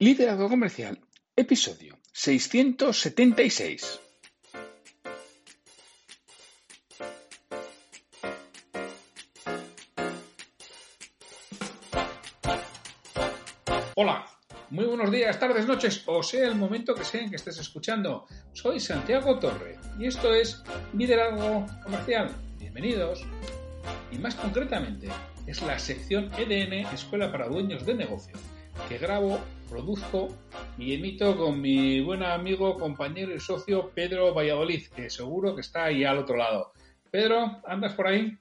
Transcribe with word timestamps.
Liderazgo 0.00 0.48
Comercial, 0.48 1.00
episodio 1.34 1.98
676. 2.12 4.00
Hola, 13.96 14.24
muy 14.70 14.84
buenos 14.84 15.10
días, 15.10 15.36
tardes, 15.40 15.66
noches, 15.66 16.04
o 16.06 16.22
sea 16.22 16.46
el 16.46 16.54
momento 16.54 16.94
que 16.94 17.02
sea 17.02 17.22
en 17.22 17.30
que 17.30 17.34
estés 17.34 17.58
escuchando. 17.58 18.28
Soy 18.52 18.78
Santiago 18.78 19.40
Torre 19.40 19.80
y 19.98 20.06
esto 20.06 20.32
es 20.32 20.62
Liderazgo 20.92 21.66
Comercial. 21.82 22.30
Bienvenidos. 22.56 23.26
Y 24.12 24.18
más 24.18 24.36
concretamente, 24.36 25.08
es 25.48 25.60
la 25.62 25.76
sección 25.80 26.30
EDN 26.38 26.86
Escuela 26.94 27.32
para 27.32 27.48
Dueños 27.48 27.84
de 27.84 27.94
Negocio 27.94 28.36
que 28.88 28.98
grabo, 28.98 29.38
produzco 29.68 30.28
y 30.78 30.94
emito 30.94 31.36
con 31.36 31.60
mi 31.60 32.00
buen 32.00 32.22
amigo, 32.22 32.78
compañero 32.78 33.34
y 33.34 33.40
socio 33.40 33.90
Pedro 33.94 34.32
Valladolid, 34.34 34.86
que 34.94 35.10
seguro 35.10 35.54
que 35.54 35.60
está 35.62 35.84
ahí 35.84 36.04
al 36.04 36.18
otro 36.18 36.36
lado. 36.36 36.72
Pedro, 37.10 37.60
¿andas 37.66 37.94
por 37.94 38.06
ahí? 38.06 38.36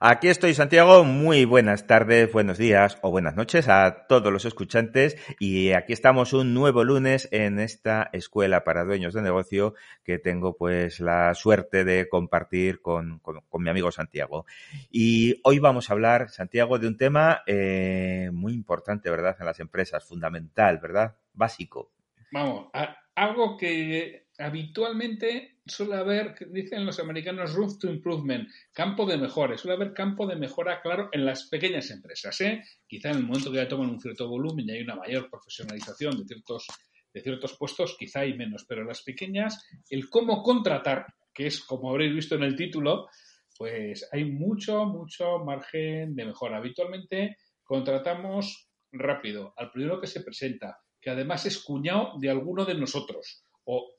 Aquí 0.00 0.28
estoy, 0.28 0.54
Santiago. 0.54 1.04
Muy 1.04 1.44
buenas 1.44 1.86
tardes, 1.86 2.32
buenos 2.32 2.58
días 2.58 2.98
o 3.00 3.10
buenas 3.10 3.36
noches 3.36 3.68
a 3.68 4.06
todos 4.08 4.32
los 4.32 4.44
escuchantes. 4.44 5.16
Y 5.38 5.70
aquí 5.70 5.92
estamos 5.92 6.32
un 6.32 6.52
nuevo 6.52 6.82
lunes 6.82 7.28
en 7.30 7.60
esta 7.60 8.10
escuela 8.12 8.64
para 8.64 8.84
dueños 8.84 9.14
de 9.14 9.22
negocio 9.22 9.74
que 10.02 10.18
tengo 10.18 10.56
pues 10.56 10.98
la 10.98 11.32
suerte 11.34 11.84
de 11.84 12.08
compartir 12.08 12.82
con, 12.82 13.22
mi 13.58 13.70
amigo 13.70 13.92
Santiago. 13.92 14.46
Y 14.90 15.40
hoy 15.44 15.60
vamos 15.60 15.88
a 15.88 15.92
hablar, 15.92 16.28
Santiago, 16.28 16.78
de 16.78 16.88
un 16.88 16.96
tema 16.96 17.42
eh, 17.46 18.30
muy 18.32 18.52
importante, 18.52 19.10
¿verdad? 19.10 19.36
En 19.38 19.46
las 19.46 19.60
empresas, 19.60 20.04
fundamental, 20.04 20.78
¿verdad? 20.78 21.14
Básico. 21.32 21.92
Vamos, 22.32 22.66
algo 23.14 23.56
que 23.56 24.23
habitualmente 24.38 25.58
suele 25.66 25.96
haber, 25.96 26.34
dicen 26.50 26.84
los 26.84 26.98
americanos, 26.98 27.54
room 27.54 27.78
to 27.78 27.88
improvement, 27.88 28.48
campo 28.72 29.06
de 29.06 29.16
mejora. 29.16 29.56
Suele 29.56 29.76
haber 29.76 29.94
campo 29.94 30.26
de 30.26 30.36
mejora, 30.36 30.80
claro, 30.82 31.08
en 31.12 31.24
las 31.24 31.48
pequeñas 31.48 31.90
empresas. 31.90 32.40
¿eh? 32.40 32.62
Quizá 32.86 33.10
en 33.10 33.18
el 33.18 33.24
momento 33.24 33.50
que 33.50 33.58
ya 33.58 33.68
toman 33.68 33.90
un 33.90 34.00
cierto 34.00 34.28
volumen 34.28 34.68
y 34.68 34.72
hay 34.72 34.82
una 34.82 34.96
mayor 34.96 35.30
profesionalización 35.30 36.18
de 36.18 36.24
ciertos, 36.26 36.66
de 37.12 37.20
ciertos 37.20 37.56
puestos, 37.56 37.96
quizá 37.98 38.20
hay 38.20 38.34
menos. 38.34 38.64
Pero 38.68 38.82
en 38.82 38.88
las 38.88 39.02
pequeñas, 39.02 39.64
el 39.88 40.08
cómo 40.08 40.42
contratar, 40.42 41.06
que 41.32 41.46
es 41.46 41.60
como 41.64 41.90
habréis 41.90 42.14
visto 42.14 42.34
en 42.34 42.42
el 42.42 42.56
título, 42.56 43.08
pues 43.56 44.08
hay 44.12 44.24
mucho, 44.24 44.84
mucho 44.86 45.38
margen 45.38 46.14
de 46.14 46.24
mejora. 46.24 46.58
Habitualmente 46.58 47.36
contratamos 47.62 48.68
rápido 48.92 49.54
al 49.56 49.70
primero 49.70 50.00
que 50.00 50.06
se 50.06 50.22
presenta, 50.22 50.78
que 51.00 51.10
además 51.10 51.46
es 51.46 51.62
cuñado 51.62 52.14
de 52.18 52.30
alguno 52.30 52.64
de 52.64 52.74
nosotros 52.74 53.44
o 53.64 53.94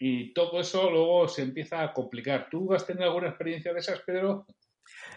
y 0.00 0.32
todo 0.32 0.60
eso 0.60 0.90
luego 0.90 1.28
se 1.28 1.42
empieza 1.42 1.82
a 1.82 1.92
complicar. 1.92 2.48
¿Tú 2.50 2.72
has 2.72 2.86
tenido 2.86 3.06
alguna 3.06 3.28
experiencia 3.28 3.72
de 3.72 3.80
esas, 3.80 4.00
Pedro? 4.00 4.46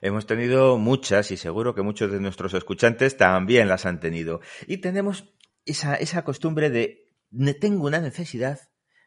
Hemos 0.02 0.26
tenido 0.26 0.78
muchas 0.78 1.32
y 1.32 1.38
seguro 1.38 1.76
que 1.76 1.82
muchos 1.82 2.12
de 2.12 2.20
nuestros 2.20 2.54
escuchantes 2.54 3.18
también 3.18 3.68
las 3.68 3.86
han 3.86 4.00
tenido. 4.00 4.42
Y 4.68 4.78
tenemos 4.78 5.34
esa, 5.66 5.96
esa 5.96 6.24
costumbre 6.24 6.70
de 6.70 7.08
tengo 7.60 7.86
una 7.86 8.00
necesidad, 8.00 8.60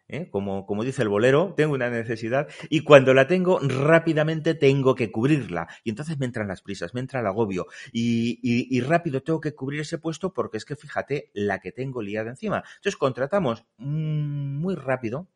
¿eh? 0.08 0.30
como, 0.30 0.66
como 0.66 0.84
dice 0.84 1.02
el 1.02 1.08
bolero, 1.08 1.54
tengo 1.56 1.74
una 1.74 1.90
necesidad 1.90 2.48
y 2.70 2.80
cuando 2.80 3.12
la 3.12 3.26
tengo 3.26 3.58
rápidamente 3.60 4.54
tengo 4.54 4.94
que 4.94 5.10
cubrirla. 5.10 5.68
Y 5.82 5.90
entonces 5.90 6.18
me 6.18 6.26
entran 6.26 6.48
las 6.48 6.62
prisas, 6.62 6.94
me 6.94 7.00
entra 7.00 7.20
el 7.20 7.26
agobio 7.26 7.66
y, 7.92 8.40
y, 8.42 8.74
y 8.74 8.80
rápido 8.80 9.22
tengo 9.22 9.40
que 9.40 9.54
cubrir 9.54 9.80
ese 9.80 9.98
puesto 9.98 10.32
porque 10.32 10.56
es 10.56 10.64
que 10.64 10.76
fíjate 10.76 11.30
la 11.34 11.60
que 11.60 11.72
tengo 11.72 12.02
liada 12.02 12.30
encima. 12.30 12.64
Entonces 12.76 12.96
contratamos 12.96 13.64
muy 13.76 14.74
rápido, 14.74 15.28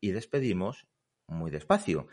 y 0.00 0.12
despedimos 0.12 0.86
muy 1.26 1.50
despacio. 1.50 2.08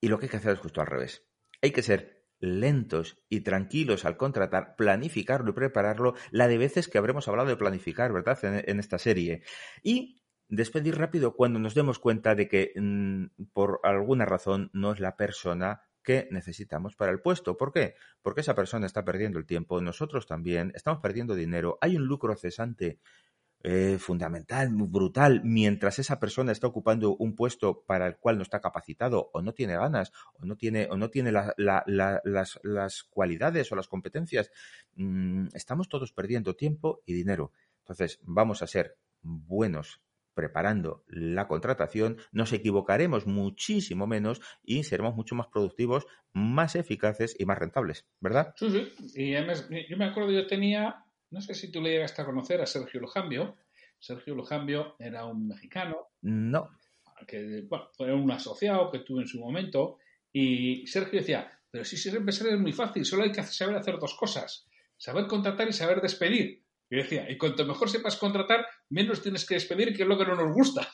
Y 0.00 0.08
lo 0.08 0.18
que 0.18 0.26
hay 0.26 0.30
que 0.30 0.36
hacer 0.36 0.52
es 0.52 0.60
justo 0.60 0.80
al 0.80 0.86
revés. 0.86 1.24
Hay 1.62 1.70
que 1.70 1.82
ser 1.82 2.22
lentos 2.40 3.22
y 3.28 3.40
tranquilos 3.40 4.04
al 4.04 4.16
contratar, 4.16 4.74
planificarlo 4.76 5.50
y 5.50 5.54
prepararlo, 5.54 6.14
la 6.32 6.48
de 6.48 6.58
veces 6.58 6.88
que 6.88 6.98
habremos 6.98 7.28
hablado 7.28 7.48
de 7.48 7.56
planificar, 7.56 8.12
¿verdad?, 8.12 8.38
en, 8.42 8.80
esta 8.80 8.98
serie. 8.98 9.42
Y 9.82 10.22
despedir 10.48 10.98
rápido 10.98 11.34
cuando 11.34 11.60
nos 11.60 11.74
demos 11.74 12.00
cuenta 12.00 12.34
de 12.34 12.48
que 12.48 12.72
mm, 12.74 13.26
por 13.52 13.80
alguna 13.84 14.26
razón 14.26 14.70
no 14.72 14.92
es 14.92 14.98
la 14.98 15.16
persona 15.16 15.82
que 16.02 16.28
necesitamos 16.32 16.96
para 16.96 17.12
el 17.12 17.20
puesto. 17.20 17.56
¿Por 17.56 17.72
qué? 17.72 17.94
Porque 18.22 18.40
esa 18.40 18.56
persona 18.56 18.86
está 18.86 19.04
perdiendo 19.04 19.38
el 19.38 19.46
tiempo, 19.46 19.80
nosotros 19.80 20.26
también, 20.26 20.72
estamos 20.74 21.00
perdiendo 21.00 21.36
dinero, 21.36 21.78
hay 21.80 21.96
un 21.96 22.06
lucro 22.06 22.34
cesante 22.34 22.98
eh, 23.64 23.96
fundamental, 23.98 24.70
brutal, 24.72 25.40
mientras 25.44 26.00
esa 26.00 26.18
persona 26.18 26.50
está 26.50 26.66
ocupando 26.66 27.14
un 27.16 27.36
puesto 27.36 27.84
para 27.86 28.08
el 28.08 28.16
cual 28.16 28.36
no 28.36 28.42
está 28.42 28.60
capacitado 28.60 29.30
o 29.32 29.40
no 29.40 29.54
tiene 29.54 29.76
ganas 29.76 30.12
o 30.34 30.44
no 30.44 30.56
tiene, 30.56 30.88
o 30.90 30.96
no 30.96 31.10
tiene 31.10 31.30
las, 31.30 31.52
las, 31.56 33.02
cualidades 33.04 33.70
o 33.70 33.76
las 33.76 33.86
competencias, 33.86 34.50
mm, 34.96 35.48
estamos 35.54 35.88
todos 35.88 36.12
perdiendo 36.12 36.56
tiempo 36.56 37.02
y 37.06 37.12
dinero. 37.12 37.52
Entonces, 37.78 38.18
vamos 38.22 38.62
a 38.62 38.66
ser 38.66 38.96
buenos 39.22 40.00
preparando 40.34 41.04
la 41.06 41.46
contratación, 41.46 42.16
nos 42.32 42.52
equivocaremos 42.52 43.26
muchísimo 43.26 44.06
menos 44.06 44.40
y 44.64 44.82
seremos 44.82 45.14
mucho 45.14 45.34
más 45.34 45.46
productivos, 45.48 46.06
más 46.32 46.74
eficaces 46.74 47.36
y 47.38 47.44
más 47.44 47.58
rentables, 47.58 48.06
¿verdad? 48.18 48.54
Sí, 48.56 48.70
sí. 48.70 48.92
Y 49.14 49.88
yo 49.88 49.96
me 49.96 50.06
acuerdo, 50.06 50.32
yo 50.32 50.46
tenía 50.46 51.04
no 51.32 51.40
sé 51.40 51.54
si 51.54 51.72
tú 51.72 51.80
le 51.80 51.90
llegaste 51.90 52.22
a 52.22 52.26
conocer 52.26 52.60
a 52.60 52.66
Sergio 52.66 53.00
Lujambio. 53.00 53.56
Sergio 53.98 54.34
Lujambio 54.34 54.96
era 54.98 55.24
un 55.24 55.48
mexicano. 55.48 56.08
No. 56.20 56.68
Que, 57.26 57.64
bueno, 57.68 57.88
fue 57.96 58.12
un 58.12 58.30
asociado 58.30 58.90
que 58.90 58.98
tuve 59.00 59.22
en 59.22 59.28
su 59.28 59.40
momento. 59.40 59.98
Y 60.30 60.86
Sergio 60.86 61.20
decía, 61.20 61.50
pero 61.70 61.84
si 61.84 61.96
ser 61.96 62.16
empresario 62.16 62.54
es 62.54 62.60
muy 62.60 62.72
fácil, 62.72 63.04
solo 63.04 63.22
hay 63.22 63.32
que 63.32 63.42
saber 63.42 63.76
hacer 63.76 63.98
dos 63.98 64.14
cosas. 64.14 64.68
Saber 64.98 65.26
contratar 65.26 65.68
y 65.68 65.72
saber 65.72 66.02
despedir. 66.02 66.62
Y 66.90 66.96
decía, 66.96 67.30
y 67.30 67.38
cuanto 67.38 67.64
mejor 67.64 67.88
sepas 67.88 68.16
contratar, 68.16 68.66
menos 68.90 69.22
tienes 69.22 69.46
que 69.46 69.54
despedir, 69.54 69.96
que 69.96 70.02
es 70.02 70.08
lo 70.08 70.18
que 70.18 70.26
no 70.26 70.34
nos 70.34 70.52
gusta. 70.52 70.86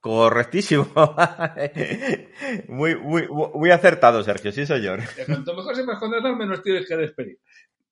Correctísimo. 0.00 0.86
muy, 2.68 2.96
muy, 2.96 3.26
muy 3.28 3.70
acertado, 3.70 4.22
Sergio, 4.22 4.52
sí, 4.52 4.66
señor. 4.66 5.00
cuanto 5.26 5.54
mejor 5.54 5.74
sepas 5.74 5.98
contratar, 5.98 6.36
menos 6.36 6.62
tienes 6.62 6.86
que 6.86 6.96
despedir. 6.96 7.38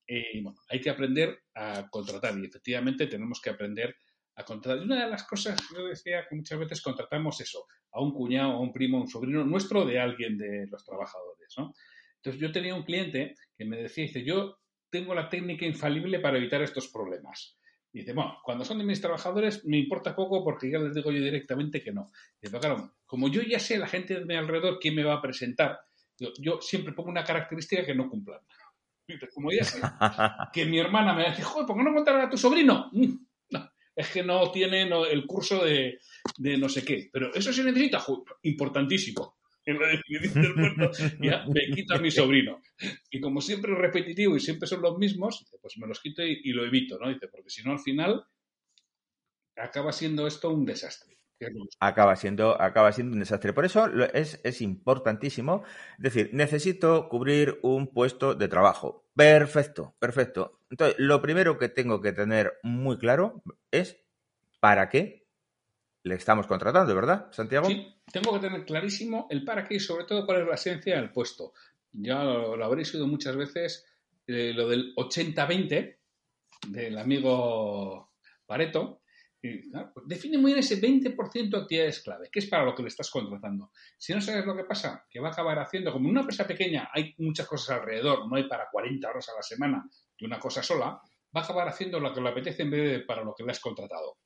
Y 0.06 0.40
bueno, 0.40 0.60
hay 0.68 0.80
que 0.80 0.90
aprender 0.90 1.40
a 1.54 1.88
contratar 1.90 2.38
y 2.38 2.46
efectivamente 2.46 3.06
tenemos 3.06 3.40
que 3.40 3.50
aprender 3.50 3.96
a 4.36 4.44
contratar. 4.44 4.78
Y 4.78 4.84
una 4.84 5.04
de 5.04 5.10
las 5.10 5.24
cosas, 5.24 5.60
yo 5.74 5.86
decía 5.86 6.26
que 6.28 6.36
muchas 6.36 6.58
veces 6.58 6.82
contratamos 6.82 7.40
eso, 7.40 7.66
a 7.92 8.00
un 8.00 8.12
cuñado, 8.12 8.52
a 8.52 8.60
un 8.60 8.72
primo, 8.72 8.98
a 8.98 9.00
un 9.00 9.08
sobrino 9.08 9.44
nuestro 9.44 9.84
de 9.84 9.98
alguien 9.98 10.38
de 10.38 10.66
los 10.68 10.84
trabajadores, 10.84 11.54
¿no? 11.58 11.74
Entonces 12.16 12.40
yo 12.40 12.52
tenía 12.52 12.74
un 12.74 12.84
cliente 12.84 13.34
que 13.56 13.64
me 13.64 13.76
decía, 13.76 14.04
dice, 14.04 14.24
yo 14.24 14.58
tengo 14.90 15.14
la 15.14 15.28
técnica 15.28 15.66
infalible 15.66 16.20
para 16.20 16.38
evitar 16.38 16.62
estos 16.62 16.88
problemas. 16.88 17.58
dice, 17.92 18.12
bueno, 18.12 18.38
cuando 18.44 18.64
son 18.64 18.78
de 18.78 18.84
mis 18.84 19.00
trabajadores 19.00 19.64
me 19.64 19.78
importa 19.78 20.14
poco 20.14 20.44
porque 20.44 20.70
ya 20.70 20.78
les 20.78 20.94
digo 20.94 21.10
yo 21.10 21.22
directamente 21.22 21.82
que 21.82 21.92
no. 21.92 22.10
dice, 22.40 22.50
pero 22.52 22.60
claro, 22.60 22.96
como 23.06 23.28
yo 23.28 23.42
ya 23.42 23.58
sé 23.58 23.78
la 23.78 23.88
gente 23.88 24.14
de 24.14 24.24
mi 24.24 24.34
alrededor 24.34 24.78
quién 24.80 24.94
me 24.94 25.04
va 25.04 25.14
a 25.14 25.22
presentar, 25.22 25.80
yo, 26.18 26.30
yo 26.38 26.60
siempre 26.60 26.92
pongo 26.94 27.10
una 27.10 27.24
característica 27.24 27.84
que 27.84 27.94
no 27.94 28.08
cumplan 28.08 28.40
como 29.32 29.50
que 30.52 30.64
mi 30.66 30.78
hermana 30.78 31.14
me 31.14 31.28
dice, 31.30 31.42
joder, 31.42 31.66
¿por 31.66 31.76
qué 31.76 31.84
no 31.84 31.94
contar 31.94 32.20
a 32.20 32.30
tu 32.30 32.36
sobrino? 32.36 32.90
Mm, 32.92 33.14
es 33.96 34.10
que 34.10 34.22
no 34.22 34.50
tiene 34.50 34.82
el 34.82 35.26
curso 35.26 35.64
de, 35.64 35.98
no 36.38 36.68
sé 36.68 36.84
qué. 36.84 37.08
Pero 37.10 37.32
eso 37.34 37.52
se 37.52 37.64
necesita, 37.64 38.04
importantísimo. 38.42 39.36
Ya 41.20 41.44
me 41.48 41.74
quita 41.74 41.98
mi 41.98 42.12
sobrino. 42.12 42.60
Y 43.10 43.20
como 43.20 43.40
siempre 43.40 43.72
es 43.72 43.78
repetitivo 43.78 44.36
y 44.36 44.40
siempre 44.40 44.68
son 44.68 44.80
los 44.80 44.96
mismos, 44.96 45.44
pues 45.60 45.76
me 45.78 45.88
los 45.88 46.00
quito 46.00 46.22
y, 46.22 46.52
lo 46.52 46.64
evito, 46.64 46.98
¿no? 47.00 47.08
Dice, 47.08 47.26
porque 47.26 47.50
si 47.50 47.64
no, 47.64 47.72
al 47.72 47.80
final 47.80 48.24
acaba 49.56 49.90
siendo 49.90 50.28
esto 50.28 50.50
un 50.50 50.64
desastre. 50.66 51.15
Acaba 51.80 52.16
siendo, 52.16 52.60
acaba 52.60 52.92
siendo 52.92 53.14
un 53.14 53.20
desastre. 53.20 53.52
Por 53.52 53.64
eso 53.64 53.86
es, 54.14 54.40
es 54.42 54.60
importantísimo. 54.60 55.62
Es 55.98 56.04
decir, 56.04 56.30
necesito 56.32 57.08
cubrir 57.08 57.58
un 57.62 57.88
puesto 57.88 58.34
de 58.34 58.48
trabajo. 58.48 59.06
Perfecto, 59.14 59.94
perfecto. 59.98 60.60
Entonces, 60.70 60.96
lo 60.98 61.22
primero 61.22 61.58
que 61.58 61.68
tengo 61.68 62.00
que 62.00 62.12
tener 62.12 62.58
muy 62.62 62.98
claro 62.98 63.42
es 63.70 63.96
para 64.60 64.88
qué 64.88 65.26
le 66.02 66.14
estamos 66.14 66.46
contratando, 66.46 66.94
¿verdad, 66.94 67.28
Santiago? 67.32 67.66
Sí, 67.66 67.94
tengo 68.12 68.32
que 68.34 68.46
tener 68.46 68.64
clarísimo 68.64 69.26
el 69.30 69.44
para 69.44 69.64
qué 69.64 69.74
y 69.76 69.80
sobre 69.80 70.04
todo 70.04 70.24
cuál 70.24 70.42
es 70.42 70.46
la 70.46 70.54
esencia 70.54 70.96
del 70.96 71.10
puesto. 71.10 71.52
Ya 71.92 72.22
lo, 72.22 72.64
habréis 72.64 72.94
oído 72.94 73.06
muchas 73.06 73.36
veces, 73.36 73.86
eh, 74.26 74.52
lo 74.54 74.68
del 74.68 74.94
80-20 74.94 75.96
del 76.68 76.98
amigo 76.98 78.12
Pareto, 78.46 79.00
pues 79.40 80.06
define 80.06 80.38
muy 80.38 80.52
bien 80.52 80.58
ese 80.58 80.80
20% 80.80 81.50
de 81.50 81.58
actividades 81.58 82.00
clave, 82.00 82.28
que 82.30 82.38
es 82.38 82.46
para 82.46 82.64
lo 82.64 82.74
que 82.74 82.82
le 82.82 82.88
estás 82.88 83.10
contratando. 83.10 83.70
Si 83.96 84.12
no 84.12 84.20
sabes 84.20 84.44
lo 84.44 84.56
que 84.56 84.64
pasa, 84.64 85.06
que 85.08 85.20
va 85.20 85.28
a 85.28 85.32
acabar 85.32 85.58
haciendo, 85.58 85.92
como 85.92 86.06
en 86.06 86.12
una 86.12 86.20
empresa 86.20 86.46
pequeña 86.46 86.90
hay 86.92 87.14
muchas 87.18 87.46
cosas 87.46 87.78
alrededor, 87.78 88.28
no 88.28 88.36
hay 88.36 88.48
para 88.48 88.68
40 88.70 89.08
horas 89.08 89.28
a 89.28 89.36
la 89.36 89.42
semana 89.42 89.88
de 90.18 90.26
una 90.26 90.38
cosa 90.38 90.62
sola, 90.62 91.00
va 91.36 91.40
a 91.40 91.44
acabar 91.44 91.68
haciendo 91.68 92.00
lo 92.00 92.12
que 92.12 92.20
le 92.20 92.28
apetece 92.30 92.62
en 92.62 92.70
vez 92.70 92.90
de 92.90 93.00
para 93.00 93.22
lo 93.22 93.34
que 93.34 93.44
le 93.44 93.52
has 93.52 93.60
contratado. 93.60 94.18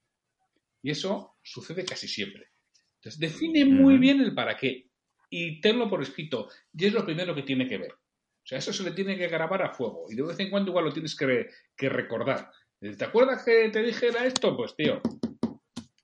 Y 0.82 0.90
eso 0.90 1.36
sucede 1.42 1.84
casi 1.84 2.08
siempre. 2.08 2.48
Entonces, 2.96 3.18
define 3.18 3.64
muy 3.64 3.98
bien 3.98 4.20
el 4.20 4.34
para 4.34 4.56
qué 4.56 4.90
y 5.30 5.60
tenlo 5.60 5.88
por 5.88 6.02
escrito. 6.02 6.48
Y 6.72 6.86
es 6.86 6.92
lo 6.92 7.04
primero 7.04 7.34
que 7.34 7.42
tiene 7.42 7.66
que 7.66 7.78
ver. 7.78 7.92
O 7.92 8.46
sea, 8.50 8.58
eso 8.58 8.72
se 8.72 8.82
le 8.82 8.92
tiene 8.92 9.16
que 9.16 9.28
grabar 9.28 9.62
a 9.62 9.72
fuego. 9.72 10.06
Y 10.10 10.16
de 10.16 10.22
vez 10.22 10.38
en 10.40 10.50
cuando 10.50 10.70
igual 10.70 10.86
lo 10.86 10.92
tienes 10.92 11.14
que, 11.16 11.48
que 11.76 11.88
recordar. 11.88 12.50
¿Te 12.80 13.04
acuerdas 13.04 13.44
que 13.44 13.68
te 13.68 13.82
dije 13.82 14.08
era 14.08 14.24
esto? 14.24 14.56
Pues 14.56 14.74
tío, 14.74 15.02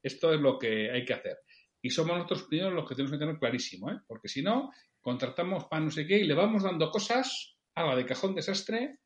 esto 0.03 0.35
es 0.35 0.41
lo 0.41 0.59
que 0.59 0.91
hay 0.91 1.07
que 1.07 1.15
hacer. 1.15 1.39
Y 1.81 1.89
somos 1.89 2.17
nosotros 2.17 2.45
primeros 2.45 2.75
los 2.75 2.87
que 2.87 2.95
tenemos 2.95 3.13
que 3.13 3.19
tener 3.19 3.39
clarísimo, 3.39 3.91
¿eh? 3.91 3.99
porque 4.07 4.29
si 4.29 4.43
no, 4.43 4.71
contratamos 5.01 5.65
para 5.65 5.85
no 5.85 5.91
sé 5.91 6.07
qué 6.07 6.19
y 6.19 6.25
le 6.25 6.35
vamos 6.35 6.65
dando 6.65 6.91
cosas 6.91 7.57
a 7.75 7.85
la 7.85 7.97
de 7.97 8.05
cajón 8.05 8.35
desastre. 8.35 8.99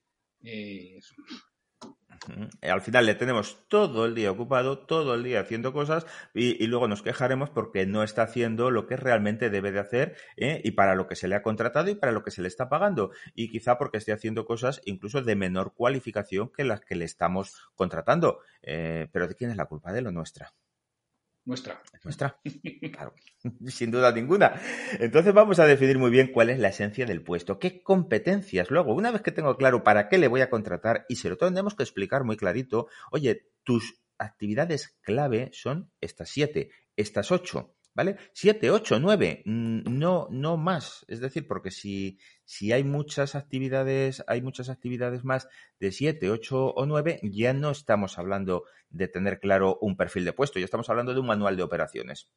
Al 2.60 2.82
final 2.82 3.06
le 3.06 3.14
tenemos 3.14 3.66
todo 3.68 4.04
el 4.04 4.14
día 4.14 4.30
ocupado, 4.30 4.78
todo 4.78 5.14
el 5.14 5.22
día 5.22 5.40
haciendo 5.40 5.72
cosas 5.72 6.06
y, 6.34 6.66
luego 6.66 6.86
nos 6.86 7.02
quejaremos 7.02 7.48
porque 7.48 7.86
no 7.86 8.02
está 8.02 8.22
haciendo 8.22 8.70
lo 8.70 8.86
que 8.86 8.96
realmente 8.96 9.48
debe 9.48 9.72
de 9.72 9.80
hacer 9.80 10.16
¿eh? 10.36 10.60
y 10.62 10.72
para 10.72 10.94
lo 10.94 11.06
que 11.06 11.16
se 11.16 11.28
le 11.28 11.34
ha 11.34 11.42
contratado 11.42 11.90
y 11.90 11.94
para 11.94 12.12
lo 12.12 12.22
que 12.22 12.30
se 12.30 12.42
le 12.42 12.48
está 12.48 12.68
pagando. 12.68 13.10
Y 13.34 13.50
quizá 13.50 13.78
porque 13.78 13.98
esté 13.98 14.12
haciendo 14.12 14.44
cosas 14.44 14.82
incluso 14.84 15.22
de 15.22 15.34
menor 15.34 15.72
cualificación 15.72 16.50
que 16.50 16.64
las 16.64 16.82
que 16.82 16.94
le 16.94 17.06
estamos 17.06 17.70
contratando. 17.74 18.40
Eh, 18.62 19.08
pero 19.12 19.26
¿de 19.26 19.34
quién 19.34 19.50
es 19.50 19.56
la 19.56 19.66
culpa? 19.66 19.92
De 19.92 20.02
lo 20.02 20.12
nuestra. 20.12 20.52
Nuestra. 21.50 21.82
Nuestra. 22.04 22.40
Claro. 22.92 23.12
Sin 23.66 23.90
duda 23.90 24.12
ninguna. 24.12 24.54
Entonces 25.00 25.34
vamos 25.34 25.58
a 25.58 25.66
definir 25.66 25.98
muy 25.98 26.10
bien 26.10 26.30
cuál 26.32 26.48
es 26.48 26.60
la 26.60 26.68
esencia 26.68 27.06
del 27.06 27.24
puesto, 27.24 27.58
qué 27.58 27.82
competencias. 27.82 28.70
Luego, 28.70 28.94
una 28.94 29.10
vez 29.10 29.22
que 29.22 29.32
tengo 29.32 29.56
claro 29.56 29.82
para 29.82 30.08
qué 30.08 30.18
le 30.18 30.28
voy 30.28 30.42
a 30.42 30.48
contratar 30.48 31.06
y 31.08 31.16
se 31.16 31.28
lo 31.28 31.36
tenemos 31.36 31.74
que 31.74 31.82
explicar 31.82 32.22
muy 32.22 32.36
clarito, 32.36 32.86
oye, 33.10 33.48
tus 33.64 34.00
actividades 34.16 34.96
clave 35.02 35.50
son 35.52 35.90
estas 36.00 36.28
siete, 36.28 36.70
estas 36.94 37.32
ocho. 37.32 37.74
¿Vale? 37.92 38.16
Siete, 38.32 38.70
ocho, 38.70 39.00
nueve, 39.00 39.42
mm, 39.44 39.98
no, 39.98 40.28
no 40.30 40.56
más. 40.56 41.04
Es 41.08 41.20
decir, 41.20 41.46
porque 41.46 41.70
si, 41.70 42.18
si 42.44 42.72
hay 42.72 42.84
muchas 42.84 43.34
actividades, 43.34 44.22
hay 44.28 44.42
muchas 44.42 44.68
actividades 44.68 45.24
más 45.24 45.48
de 45.80 45.90
siete, 45.90 46.30
ocho 46.30 46.66
o 46.66 46.86
nueve, 46.86 47.18
ya 47.22 47.52
no 47.52 47.70
estamos 47.70 48.18
hablando 48.18 48.64
de 48.90 49.08
tener 49.08 49.40
claro 49.40 49.78
un 49.80 49.96
perfil 49.96 50.24
de 50.24 50.32
puesto, 50.32 50.58
ya 50.58 50.64
estamos 50.64 50.88
hablando 50.88 51.14
de 51.14 51.20
un 51.20 51.26
manual 51.26 51.56
de 51.56 51.64
operaciones. 51.64 52.30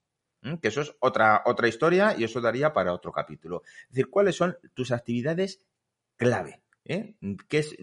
Que 0.61 0.67
eso 0.67 0.81
es 0.81 0.93
otra, 0.99 1.41
otra 1.45 1.69
historia 1.69 2.15
y 2.17 2.25
eso 2.25 2.41
daría 2.41 2.73
para 2.73 2.93
otro 2.93 3.13
capítulo. 3.13 3.61
Es 3.83 3.89
decir, 3.89 4.09
¿cuáles 4.09 4.35
son 4.35 4.57
tus 4.73 4.91
actividades 4.91 5.65
clave? 6.17 6.61
¿Eh? 6.85 7.15
¿Qué 7.47 7.59
es 7.59 7.77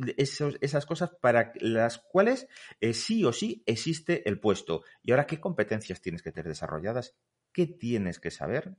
esas 0.61 0.84
cosas 0.84 1.11
para 1.22 1.55
las 1.61 1.99
cuales 1.99 2.49
eh, 2.82 2.93
sí 2.93 3.25
o 3.25 3.32
sí 3.32 3.62
existe 3.64 4.28
el 4.28 4.38
puesto? 4.38 4.82
Y 5.02 5.12
ahora, 5.12 5.26
¿qué 5.26 5.40
competencias 5.40 6.02
tienes 6.02 6.22
que 6.22 6.32
tener 6.32 6.49
desarrolladas? 6.49 7.17
Qué 7.52 7.67
tienes 7.67 8.19
que 8.19 8.31
saber 8.31 8.76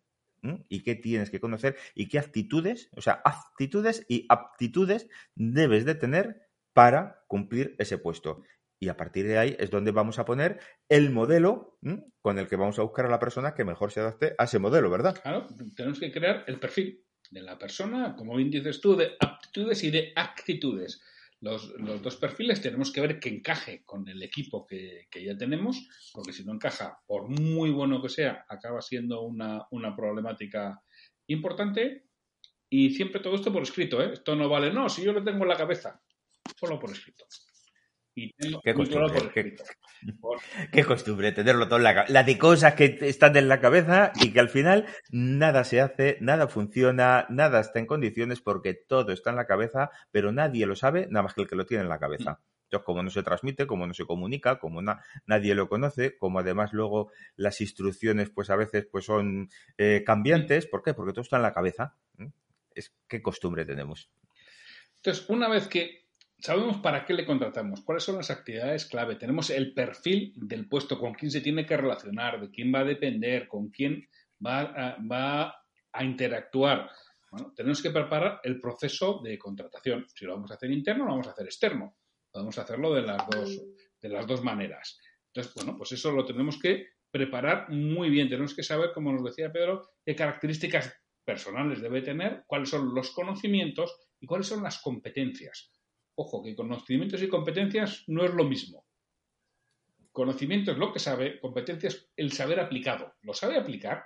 y 0.69 0.81
qué 0.83 0.95
tienes 0.95 1.29
que 1.29 1.39
conocer 1.39 1.77
y 1.93 2.07
qué 2.07 2.17
actitudes, 2.17 2.89
o 2.95 3.01
sea, 3.01 3.21
actitudes 3.23 4.05
y 4.09 4.25
aptitudes 4.29 5.07
debes 5.35 5.85
de 5.85 5.95
tener 5.95 6.49
para 6.73 7.23
cumplir 7.27 7.75
ese 7.77 7.97
puesto. 7.97 8.43
Y 8.79 8.89
a 8.89 8.97
partir 8.97 9.27
de 9.27 9.37
ahí 9.37 9.55
es 9.59 9.69
donde 9.69 9.91
vamos 9.91 10.17
a 10.17 10.25
poner 10.25 10.59
el 10.89 11.11
modelo 11.11 11.77
con 12.21 12.39
el 12.39 12.47
que 12.47 12.55
vamos 12.55 12.79
a 12.79 12.81
buscar 12.81 13.05
a 13.05 13.09
la 13.09 13.19
persona 13.19 13.53
que 13.53 13.63
mejor 13.63 13.91
se 13.91 13.99
adapte 13.99 14.33
a 14.39 14.45
ese 14.45 14.57
modelo, 14.57 14.89
¿verdad? 14.89 15.19
Claro, 15.21 15.45
tenemos 15.75 15.99
que 15.99 16.11
crear 16.11 16.43
el 16.47 16.59
perfil 16.59 17.05
de 17.29 17.41
la 17.43 17.59
persona, 17.59 18.15
como 18.15 18.35
bien 18.35 18.49
dices 18.49 18.81
tú, 18.81 18.95
de 18.95 19.11
aptitudes 19.19 19.83
y 19.83 19.91
de 19.91 20.11
actitudes 20.15 21.01
los, 21.41 21.73
dos 22.01 22.15
perfiles 22.17 22.61
tenemos 22.61 22.91
que 22.91 23.01
ver 23.01 23.19
que 23.19 23.29
encaje 23.29 23.83
con 23.83 24.07
el 24.07 24.21
equipo 24.21 24.65
que, 24.65 25.07
ya 25.13 25.35
tenemos, 25.35 25.87
porque 26.13 26.33
si 26.33 26.45
no 26.45 26.53
encaja, 26.53 26.99
por 27.05 27.27
muy 27.27 27.71
bueno 27.71 28.01
que 28.01 28.09
sea, 28.09 28.45
acaba 28.47 28.81
siendo 28.81 29.21
una, 29.21 29.65
una 29.71 29.95
problemática 29.95 30.81
importante. 31.27 32.05
Y 32.69 32.91
siempre 32.91 33.19
todo 33.19 33.35
esto 33.35 33.51
por 33.51 33.63
escrito, 33.63 34.01
¿eh? 34.01 34.13
Esto 34.13 34.35
no 34.35 34.47
vale, 34.47 34.71
no, 34.71 34.87
si 34.87 35.03
yo 35.03 35.11
lo 35.11 35.23
tengo 35.23 35.43
en 35.43 35.49
la 35.49 35.57
cabeza, 35.57 36.01
solo 36.57 36.79
por 36.79 36.91
escrito. 36.91 37.25
Y 38.13 38.33
qué 38.63 38.73
costumbre, 38.73 39.31
qué, 40.71 40.83
costumbre 40.83 41.31
tenerlo 41.31 41.67
todo 41.67 41.77
en 41.77 41.83
la 41.83 41.95
cabeza. 41.95 42.13
La 42.13 42.23
de 42.23 42.37
cosas 42.37 42.73
que 42.73 42.97
están 43.01 43.37
en 43.37 43.47
la 43.47 43.61
cabeza 43.61 44.11
y 44.21 44.33
que 44.33 44.39
al 44.41 44.49
final 44.49 44.85
nada 45.11 45.63
se 45.63 45.79
hace, 45.79 46.17
nada 46.19 46.47
funciona, 46.47 47.25
nada 47.29 47.61
está 47.61 47.79
en 47.79 47.85
condiciones 47.85 48.41
porque 48.41 48.73
todo 48.73 49.13
está 49.13 49.29
en 49.29 49.37
la 49.37 49.47
cabeza, 49.47 49.91
pero 50.11 50.31
nadie 50.31 50.65
lo 50.65 50.75
sabe, 50.75 51.07
nada 51.09 51.23
más 51.23 51.33
que 51.33 51.41
el 51.41 51.47
que 51.47 51.55
lo 51.55 51.65
tiene 51.65 51.83
en 51.83 51.89
la 51.89 51.99
cabeza. 51.99 52.41
Entonces, 52.65 52.85
como 52.85 53.03
no 53.03 53.09
se 53.09 53.23
transmite, 53.23 53.67
como 53.67 53.87
no 53.87 53.93
se 53.93 54.05
comunica, 54.05 54.59
como 54.59 54.81
nadie 55.25 55.55
lo 55.55 55.67
conoce, 55.67 56.17
como 56.17 56.39
además 56.39 56.71
luego 56.73 57.11
las 57.35 57.59
instrucciones, 57.59 58.29
pues 58.29 58.49
a 58.49 58.55
veces 58.55 58.87
pues 58.89 59.05
son 59.05 59.49
eh, 59.77 60.03
cambiantes, 60.05 60.67
¿por 60.67 60.81
qué? 60.81 60.93
Porque 60.93 61.11
todo 61.11 61.21
está 61.21 61.35
en 61.35 61.43
la 61.43 61.53
cabeza. 61.53 61.97
Es 62.73 62.93
qué 63.09 63.21
costumbre 63.21 63.65
tenemos. 63.65 64.09
Entonces, 64.95 65.29
una 65.29 65.49
vez 65.49 65.67
que 65.67 66.00
sabemos 66.41 66.77
para 66.77 67.05
qué 67.05 67.13
le 67.13 67.25
contratamos, 67.25 67.81
cuáles 67.81 68.03
son 68.03 68.17
las 68.17 68.31
actividades 68.31 68.85
clave, 68.85 69.15
tenemos 69.15 69.49
el 69.49 69.73
perfil 69.73 70.33
del 70.35 70.67
puesto, 70.67 70.99
con 70.99 71.13
quién 71.13 71.31
se 71.31 71.41
tiene 71.41 71.65
que 71.65 71.77
relacionar, 71.77 72.41
de 72.41 72.49
quién 72.49 72.73
va 72.73 72.79
a 72.79 72.85
depender, 72.85 73.47
con 73.47 73.69
quién 73.69 74.07
va 74.45 74.61
a, 74.61 74.97
va 75.01 75.55
a 75.91 76.03
interactuar. 76.03 76.89
Bueno, 77.31 77.53
tenemos 77.55 77.81
que 77.81 77.91
preparar 77.91 78.41
el 78.43 78.59
proceso 78.59 79.21
de 79.23 79.37
contratación. 79.37 80.05
Si 80.13 80.25
lo 80.25 80.33
vamos 80.33 80.51
a 80.51 80.55
hacer 80.55 80.71
interno, 80.71 81.05
lo 81.05 81.11
vamos 81.11 81.27
a 81.27 81.31
hacer 81.31 81.45
externo. 81.45 81.95
Podemos 82.29 82.57
hacerlo 82.57 82.93
de 82.93 83.03
las 83.03 83.25
dos, 83.29 83.61
de 84.01 84.09
las 84.09 84.27
dos 84.27 84.43
maneras. 84.43 84.99
Entonces, 85.27 85.53
bueno, 85.53 85.77
pues 85.77 85.91
eso 85.93 86.11
lo 86.11 86.25
tenemos 86.25 86.59
que 86.59 86.87
preparar 87.09 87.69
muy 87.69 88.09
bien. 88.09 88.27
Tenemos 88.27 88.53
que 88.53 88.63
saber, 88.63 88.91
como 88.93 89.13
nos 89.13 89.23
decía 89.23 89.51
Pedro, 89.51 89.89
qué 90.03 90.15
características 90.15 90.93
personales 91.23 91.81
debe 91.81 92.01
tener, 92.01 92.43
cuáles 92.47 92.69
son 92.69 92.93
los 92.93 93.11
conocimientos 93.11 93.95
y 94.19 94.25
cuáles 94.25 94.47
son 94.47 94.63
las 94.63 94.81
competencias. 94.81 95.71
Ojo, 96.23 96.43
que 96.43 96.55
conocimientos 96.55 97.23
y 97.23 97.27
competencias 97.27 98.03
no 98.05 98.23
es 98.23 98.31
lo 98.31 98.43
mismo. 98.43 98.85
Conocimiento 100.11 100.71
es 100.71 100.77
lo 100.77 100.93
que 100.93 100.99
sabe, 100.99 101.39
competencias 101.39 102.11
el 102.15 102.31
saber 102.31 102.59
aplicado. 102.59 103.15
¿Lo 103.21 103.33
sabe 103.33 103.57
aplicar? 103.57 104.05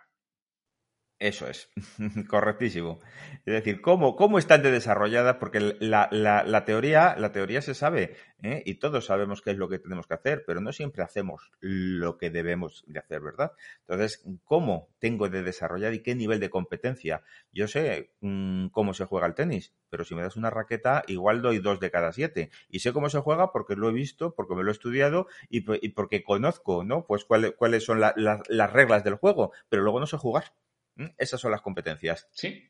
Eso 1.26 1.48
es, 1.48 1.70
correctísimo. 2.30 3.00
Es 3.48 3.54
decir, 3.56 3.82
¿cómo, 3.82 4.16
cómo 4.16 4.38
están 4.38 4.62
de 4.62 4.70
desarrolladas? 4.70 5.38
Porque 5.38 5.60
la, 5.80 6.08
la, 6.12 6.66
teoría, 6.66 7.16
la 7.18 7.32
teoría 7.32 7.64
se 7.64 7.74
sabe 7.74 8.16
¿eh? 8.44 8.62
y 8.64 8.76
todos 8.76 9.08
sabemos 9.08 9.42
qué 9.42 9.50
es 9.50 9.58
lo 9.58 9.68
que 9.68 9.80
tenemos 9.80 10.06
que 10.06 10.14
hacer, 10.14 10.44
pero 10.46 10.62
no 10.62 10.72
siempre 10.72 11.02
hacemos 11.02 11.52
lo 11.62 12.20
que 12.20 12.30
debemos 12.30 12.84
de 12.86 13.00
hacer, 13.00 13.22
¿verdad? 13.22 13.54
Entonces, 13.80 14.24
¿cómo 14.44 14.90
tengo 15.00 15.28
de 15.28 15.42
desarrollar 15.42 15.96
y 15.96 16.04
qué 16.04 16.14
nivel 16.14 16.40
de 16.40 16.52
competencia? 16.52 17.24
Yo 17.52 17.68
sé 17.68 18.14
mm, 18.22 18.68
cómo 18.68 18.94
se 18.94 19.06
juega 19.06 19.26
el 19.26 19.34
tenis, 19.34 19.74
pero 19.90 20.04
si 20.04 20.14
me 20.14 20.22
das 20.22 20.36
una 20.36 20.52
raqueta, 20.52 21.02
igual 21.08 21.42
doy 21.42 21.58
dos 21.58 21.80
de 21.80 21.90
cada 21.90 22.14
siete. 22.14 22.52
Y 22.70 22.82
sé 22.82 22.94
cómo 22.94 23.10
se 23.10 23.20
juega 23.20 23.52
porque 23.52 23.76
lo 23.76 23.90
he 23.90 23.94
visto, 23.94 24.36
porque 24.36 24.54
me 24.54 24.62
lo 24.62 24.70
he 24.70 24.74
estudiado 24.74 25.26
y, 25.50 25.62
porque 25.90 26.24
conozco, 26.24 26.84
¿no? 26.84 27.08
Pues 27.08 27.26
cuáles 27.26 27.84
son 27.84 28.00
las 28.00 28.74
reglas 28.74 29.04
del 29.04 29.16
juego, 29.16 29.54
pero 29.70 29.82
luego 29.82 30.00
no 30.00 30.06
sé 30.06 30.18
jugar. 30.18 30.54
¿Mm? 30.96 31.08
Esas 31.18 31.42
son 31.42 31.52
las 31.52 31.62
competencias. 31.62 32.28
Sí, 32.32 32.66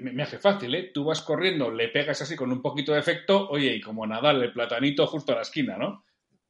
me, 0.00 0.22
hace 0.22 0.38
fácil, 0.38 0.74
¿eh? 0.74 0.90
Tú 0.92 1.04
vas 1.04 1.20
corriendo, 1.20 1.70
le 1.70 1.88
pegas 1.88 2.22
así 2.22 2.34
con 2.34 2.50
un 2.50 2.62
poquito 2.62 2.92
de 2.92 3.00
efecto, 3.00 3.48
oye, 3.48 3.74
y 3.76 3.80
como 3.80 4.06
Nadal, 4.06 4.42
el 4.42 4.52
platanito 4.52 5.06
justo 5.06 5.32
a 5.32 5.36
la 5.36 5.42
esquina, 5.42 5.76
¿no? 5.76 6.04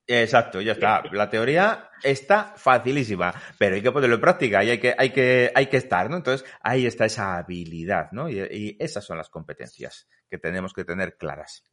Exacto, 0.08 0.60
ya 0.60 0.72
está. 0.72 1.02
La 1.10 1.28
teoría 1.28 1.90
está 2.00 2.54
facilísima, 2.56 3.34
pero 3.58 3.74
hay 3.74 3.82
que 3.82 3.90
ponerlo 3.90 4.14
en 4.14 4.20
práctica 4.20 4.62
y 4.62 4.70
hay 4.70 4.78
que, 4.78 4.94
hay 4.96 5.10
que, 5.10 5.50
hay 5.52 5.66
que 5.66 5.78
estar, 5.78 6.08
¿no? 6.08 6.16
Entonces, 6.16 6.48
ahí 6.60 6.86
está 6.86 7.06
esa 7.06 7.36
habilidad, 7.38 8.12
¿no? 8.12 8.28
Y, 8.28 8.38
y 8.38 8.76
esas 8.78 9.04
son 9.04 9.18
las 9.18 9.28
competencias 9.30 10.08
que 10.30 10.38
tenemos 10.38 10.72
que 10.72 10.84
tener 10.84 11.16
claras. 11.16 11.64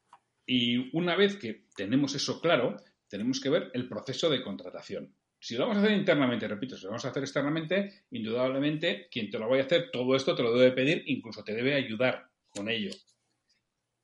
Y 0.47 0.89
una 0.97 1.15
vez 1.15 1.37
que 1.37 1.67
tenemos 1.75 2.15
eso 2.15 2.41
claro, 2.41 2.77
tenemos 3.07 3.39
que 3.39 3.51
ver 3.51 3.69
el 3.75 3.87
proceso 3.87 4.31
de 4.31 4.41
contratación. 4.41 5.15
Si 5.43 5.55
lo 5.55 5.67
vamos 5.67 5.75
a 5.75 5.79
hacer 5.81 5.97
internamente, 5.97 6.47
repito, 6.47 6.77
si 6.77 6.83
lo 6.83 6.91
vamos 6.91 7.03
a 7.03 7.09
hacer 7.09 7.21
externamente, 7.21 8.05
indudablemente 8.11 9.09
quien 9.11 9.29
te 9.29 9.37
lo 9.37 9.49
vaya 9.49 9.63
a 9.63 9.65
hacer, 9.65 9.91
todo 9.91 10.15
esto 10.15 10.33
te 10.33 10.41
lo 10.41 10.57
debe 10.57 10.71
pedir, 10.71 11.03
incluso 11.07 11.43
te 11.43 11.53
debe 11.53 11.73
ayudar 11.73 12.29
con 12.47 12.69
ello. 12.69 12.91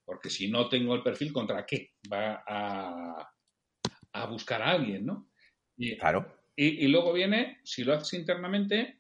Porque 0.04 0.30
si 0.30 0.52
no 0.52 0.68
tengo 0.68 0.94
el 0.96 1.02
perfil, 1.02 1.32
¿contra 1.32 1.66
qué? 1.66 1.94
Va 2.12 2.44
a, 2.46 3.34
a 4.12 4.26
buscar 4.26 4.62
a 4.62 4.72
alguien, 4.72 5.06
¿no? 5.06 5.30
Y, 5.78 5.96
claro. 5.96 6.30
Y, 6.58 6.84
y, 6.84 6.90
luego 6.90 7.14
viene, 7.14 7.62
si 7.64 7.86
lo 7.86 7.94
haces 7.94 8.20
internamente, 8.20 9.00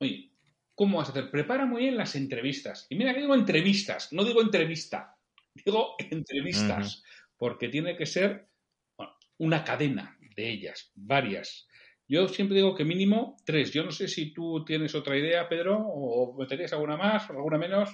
oye, 0.00 0.32
¿cómo 0.74 0.98
vas 0.98 1.10
a 1.10 1.12
hacer? 1.12 1.30
Prepara 1.30 1.66
muy 1.66 1.82
bien 1.82 1.96
las 1.96 2.16
entrevistas. 2.16 2.88
Y 2.90 2.96
mira 2.96 3.14
que 3.14 3.20
digo 3.20 3.36
entrevistas, 3.36 4.12
no 4.12 4.24
digo 4.24 4.42
entrevista, 4.42 5.16
digo 5.54 5.94
entrevistas, 5.98 7.04
porque 7.36 7.68
tiene 7.68 7.96
que 7.96 8.06
ser 8.06 8.48
bueno, 8.96 9.14
una 9.38 9.62
cadena 9.62 10.16
ellas, 10.48 10.92
varias. 10.94 11.68
Yo 12.08 12.28
siempre 12.28 12.56
digo 12.56 12.74
que 12.74 12.84
mínimo 12.84 13.36
tres. 13.44 13.72
Yo 13.72 13.84
no 13.84 13.90
sé 13.90 14.08
si 14.08 14.32
tú 14.32 14.64
tienes 14.64 14.94
otra 14.94 15.16
idea, 15.16 15.48
Pedro, 15.48 15.78
o 15.78 16.36
meterías 16.38 16.72
alguna 16.72 16.96
más 16.96 17.28
o 17.30 17.34
alguna 17.34 17.58
menos. 17.58 17.90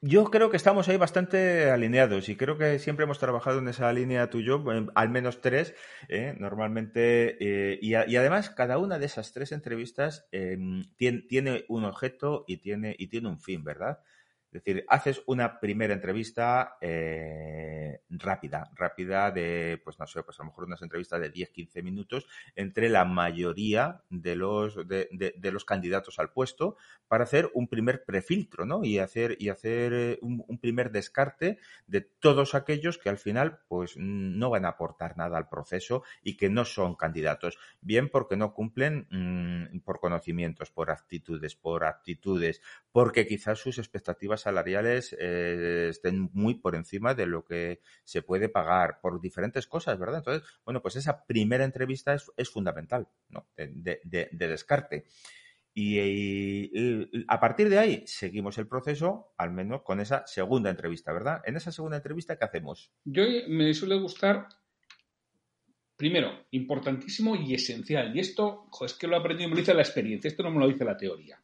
Yo 0.00 0.26
creo 0.26 0.48
que 0.48 0.56
estamos 0.56 0.88
ahí 0.88 0.96
bastante 0.96 1.70
alineados 1.70 2.28
y 2.28 2.36
creo 2.36 2.56
que 2.56 2.78
siempre 2.78 3.02
hemos 3.02 3.18
trabajado 3.18 3.58
en 3.58 3.66
esa 3.66 3.92
línea 3.92 4.30
tú 4.30 4.38
y 4.38 4.44
yo, 4.44 4.64
al 4.94 5.08
menos 5.08 5.40
tres, 5.40 5.74
¿eh? 6.08 6.36
normalmente, 6.38 7.36
eh, 7.40 7.80
y, 7.82 7.94
además 7.94 8.50
cada 8.50 8.78
una 8.78 9.00
de 9.00 9.06
esas 9.06 9.32
tres 9.32 9.50
entrevistas 9.50 10.28
eh, 10.30 10.56
tiene, 10.96 11.22
tiene, 11.22 11.64
un 11.66 11.84
objeto 11.84 12.44
y 12.46 12.58
tiene, 12.58 12.94
y 12.96 13.08
tiene 13.08 13.26
un 13.28 13.40
fin, 13.40 13.64
¿verdad? 13.64 13.98
Es 14.50 14.64
decir, 14.64 14.84
haces 14.88 15.22
una 15.26 15.60
primera 15.60 15.92
entrevista 15.92 16.78
eh, 16.80 18.00
rápida, 18.08 18.70
rápida 18.74 19.30
de, 19.30 19.78
pues 19.84 19.98
no 19.98 20.06
sé, 20.06 20.22
pues 20.22 20.40
a 20.40 20.42
lo 20.42 20.46
mejor 20.46 20.64
unas 20.64 20.80
entrevistas 20.80 21.20
de 21.20 21.30
10-15 21.30 21.82
minutos 21.82 22.26
entre 22.56 22.88
la 22.88 23.04
mayoría 23.04 24.02
de 24.08 24.36
los, 24.36 24.76
de, 24.88 25.50
los 25.52 25.66
candidatos 25.66 26.18
al 26.18 26.32
puesto 26.32 26.76
para 27.08 27.24
hacer 27.24 27.50
un 27.52 27.68
primer 27.68 28.04
prefiltro, 28.04 28.64
¿no? 28.64 28.84
Y 28.84 28.98
hacer, 28.98 29.36
y 29.38 29.50
hacer 29.50 29.92
eh, 29.92 30.18
un, 30.22 30.58
primer 30.58 30.92
descarte 30.92 31.58
de 31.86 32.00
todos 32.00 32.54
aquellos 32.54 32.96
que 32.96 33.10
al 33.10 33.18
final, 33.18 33.60
pues 33.68 33.96
no 33.98 34.48
van 34.48 34.64
a 34.64 34.70
aportar 34.70 35.18
nada 35.18 35.36
al 35.36 35.48
proceso 35.48 36.04
y 36.22 36.38
que 36.38 36.48
no 36.48 36.64
son 36.64 36.94
candidatos. 36.94 37.58
Bien 37.82 38.08
porque 38.08 38.36
no 38.36 38.54
cumplen 38.54 39.06
mmm, 39.10 39.80
por 39.80 40.00
conocimientos, 40.00 40.70
por 40.70 40.90
actitudes, 40.90 41.54
por 41.54 41.84
actitudes, 41.84 42.62
porque 42.92 43.26
quizás 43.26 43.58
sus 43.58 43.78
expectativas 43.78 44.37
salariales 44.42 45.16
eh, 45.18 45.88
estén 45.90 46.30
muy 46.32 46.54
por 46.54 46.74
encima 46.74 47.14
de 47.14 47.26
lo 47.26 47.44
que 47.44 47.80
se 48.04 48.22
puede 48.22 48.48
pagar 48.48 49.00
por 49.00 49.20
diferentes 49.20 49.66
cosas, 49.66 49.98
¿verdad? 49.98 50.18
Entonces, 50.18 50.48
bueno, 50.64 50.82
pues 50.82 50.96
esa 50.96 51.24
primera 51.26 51.64
entrevista 51.64 52.14
es, 52.14 52.50
fundamental, 52.50 53.08
¿no? 53.28 53.46
De, 53.56 54.00
de, 54.04 54.28
de 54.32 54.48
descarte. 54.48 55.04
Y, 55.80 57.22
a 57.28 57.38
partir 57.38 57.68
de 57.68 57.78
ahí 57.78 58.02
seguimos 58.04 58.58
el 58.58 58.66
proceso, 58.66 59.32
al 59.38 59.52
menos 59.52 59.82
con 59.82 60.00
esa 60.00 60.26
segunda 60.26 60.70
entrevista, 60.70 61.12
¿verdad? 61.12 61.40
En 61.44 61.56
esa 61.56 61.70
segunda 61.70 61.98
entrevista, 61.98 62.36
¿qué 62.36 62.44
hacemos? 62.44 62.90
Yo 63.04 63.22
me 63.46 63.72
suele 63.74 63.94
gustar, 64.00 64.48
primero, 65.96 66.32
importantísimo 66.50 67.36
y 67.36 67.54
esencial, 67.54 68.16
y 68.16 68.18
esto 68.18 68.68
es 68.84 68.94
que 68.94 69.06
lo 69.06 69.14
he 69.14 69.20
aprendido 69.20 69.46
y 69.46 69.50
me 69.50 69.54
lo 69.54 69.60
dice 69.60 69.72
la 69.72 69.82
experiencia, 69.82 70.26
esto 70.26 70.42
no 70.42 70.50
me 70.50 70.58
lo 70.58 70.66
dice 70.66 70.84
la 70.84 70.96
teoría. 70.96 71.40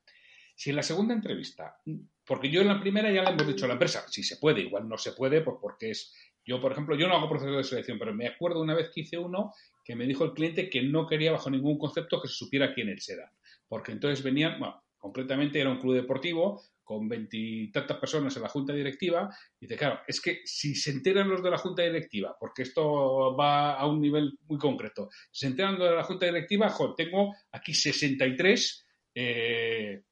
Si 0.54 0.70
en 0.70 0.76
la 0.76 0.82
segunda 0.82 1.14
entrevista, 1.14 1.76
porque 2.24 2.50
yo 2.50 2.60
en 2.60 2.68
la 2.68 2.80
primera 2.80 3.10
ya 3.10 3.22
le 3.22 3.30
hemos 3.30 3.46
dicho 3.46 3.64
a 3.64 3.68
la 3.68 3.74
empresa, 3.74 4.04
si 4.08 4.22
se 4.22 4.36
puede, 4.36 4.62
igual 4.62 4.88
no 4.88 4.96
se 4.96 5.12
puede, 5.12 5.40
pues 5.40 5.56
porque 5.60 5.90
es, 5.90 6.14
yo 6.44 6.60
por 6.60 6.72
ejemplo, 6.72 6.96
yo 6.96 7.08
no 7.08 7.16
hago 7.16 7.28
proceso 7.28 7.56
de 7.56 7.64
selección, 7.64 7.98
pero 7.98 8.14
me 8.14 8.28
acuerdo 8.28 8.60
una 8.62 8.74
vez 8.74 8.90
que 8.90 9.00
hice 9.00 9.18
uno 9.18 9.52
que 9.84 9.96
me 9.96 10.06
dijo 10.06 10.24
el 10.24 10.32
cliente 10.32 10.70
que 10.70 10.82
no 10.82 11.06
quería 11.06 11.32
bajo 11.32 11.50
ningún 11.50 11.78
concepto 11.78 12.20
que 12.20 12.28
se 12.28 12.34
supiera 12.34 12.72
quién 12.72 12.88
él 12.88 12.98
era, 13.08 13.30
porque 13.68 13.92
entonces 13.92 14.24
venían, 14.24 14.58
bueno, 14.58 14.82
concretamente 14.96 15.60
era 15.60 15.70
un 15.70 15.80
club 15.80 15.94
deportivo 15.94 16.62
con 16.82 17.08
veintitantas 17.08 17.96
personas 17.98 18.36
en 18.36 18.42
la 18.42 18.48
junta 18.48 18.72
directiva, 18.72 19.34
y 19.58 19.66
dice, 19.66 19.76
claro, 19.76 20.00
es 20.06 20.20
que 20.20 20.42
si 20.44 20.74
se 20.74 20.90
enteran 20.90 21.28
los 21.28 21.42
de 21.42 21.50
la 21.50 21.58
junta 21.58 21.82
directiva, 21.82 22.36
porque 22.38 22.62
esto 22.62 23.34
va 23.34 23.74
a 23.74 23.86
un 23.86 24.00
nivel 24.00 24.38
muy 24.46 24.58
concreto, 24.58 25.08
si 25.30 25.40
se 25.40 25.46
enteran 25.48 25.78
los 25.78 25.88
de 25.88 25.96
la 25.96 26.04
junta 26.04 26.26
directiva, 26.26 26.68
jo, 26.68 26.94
tengo 26.94 27.34
aquí 27.52 27.72
63 27.74 28.86
eh, 29.14 30.02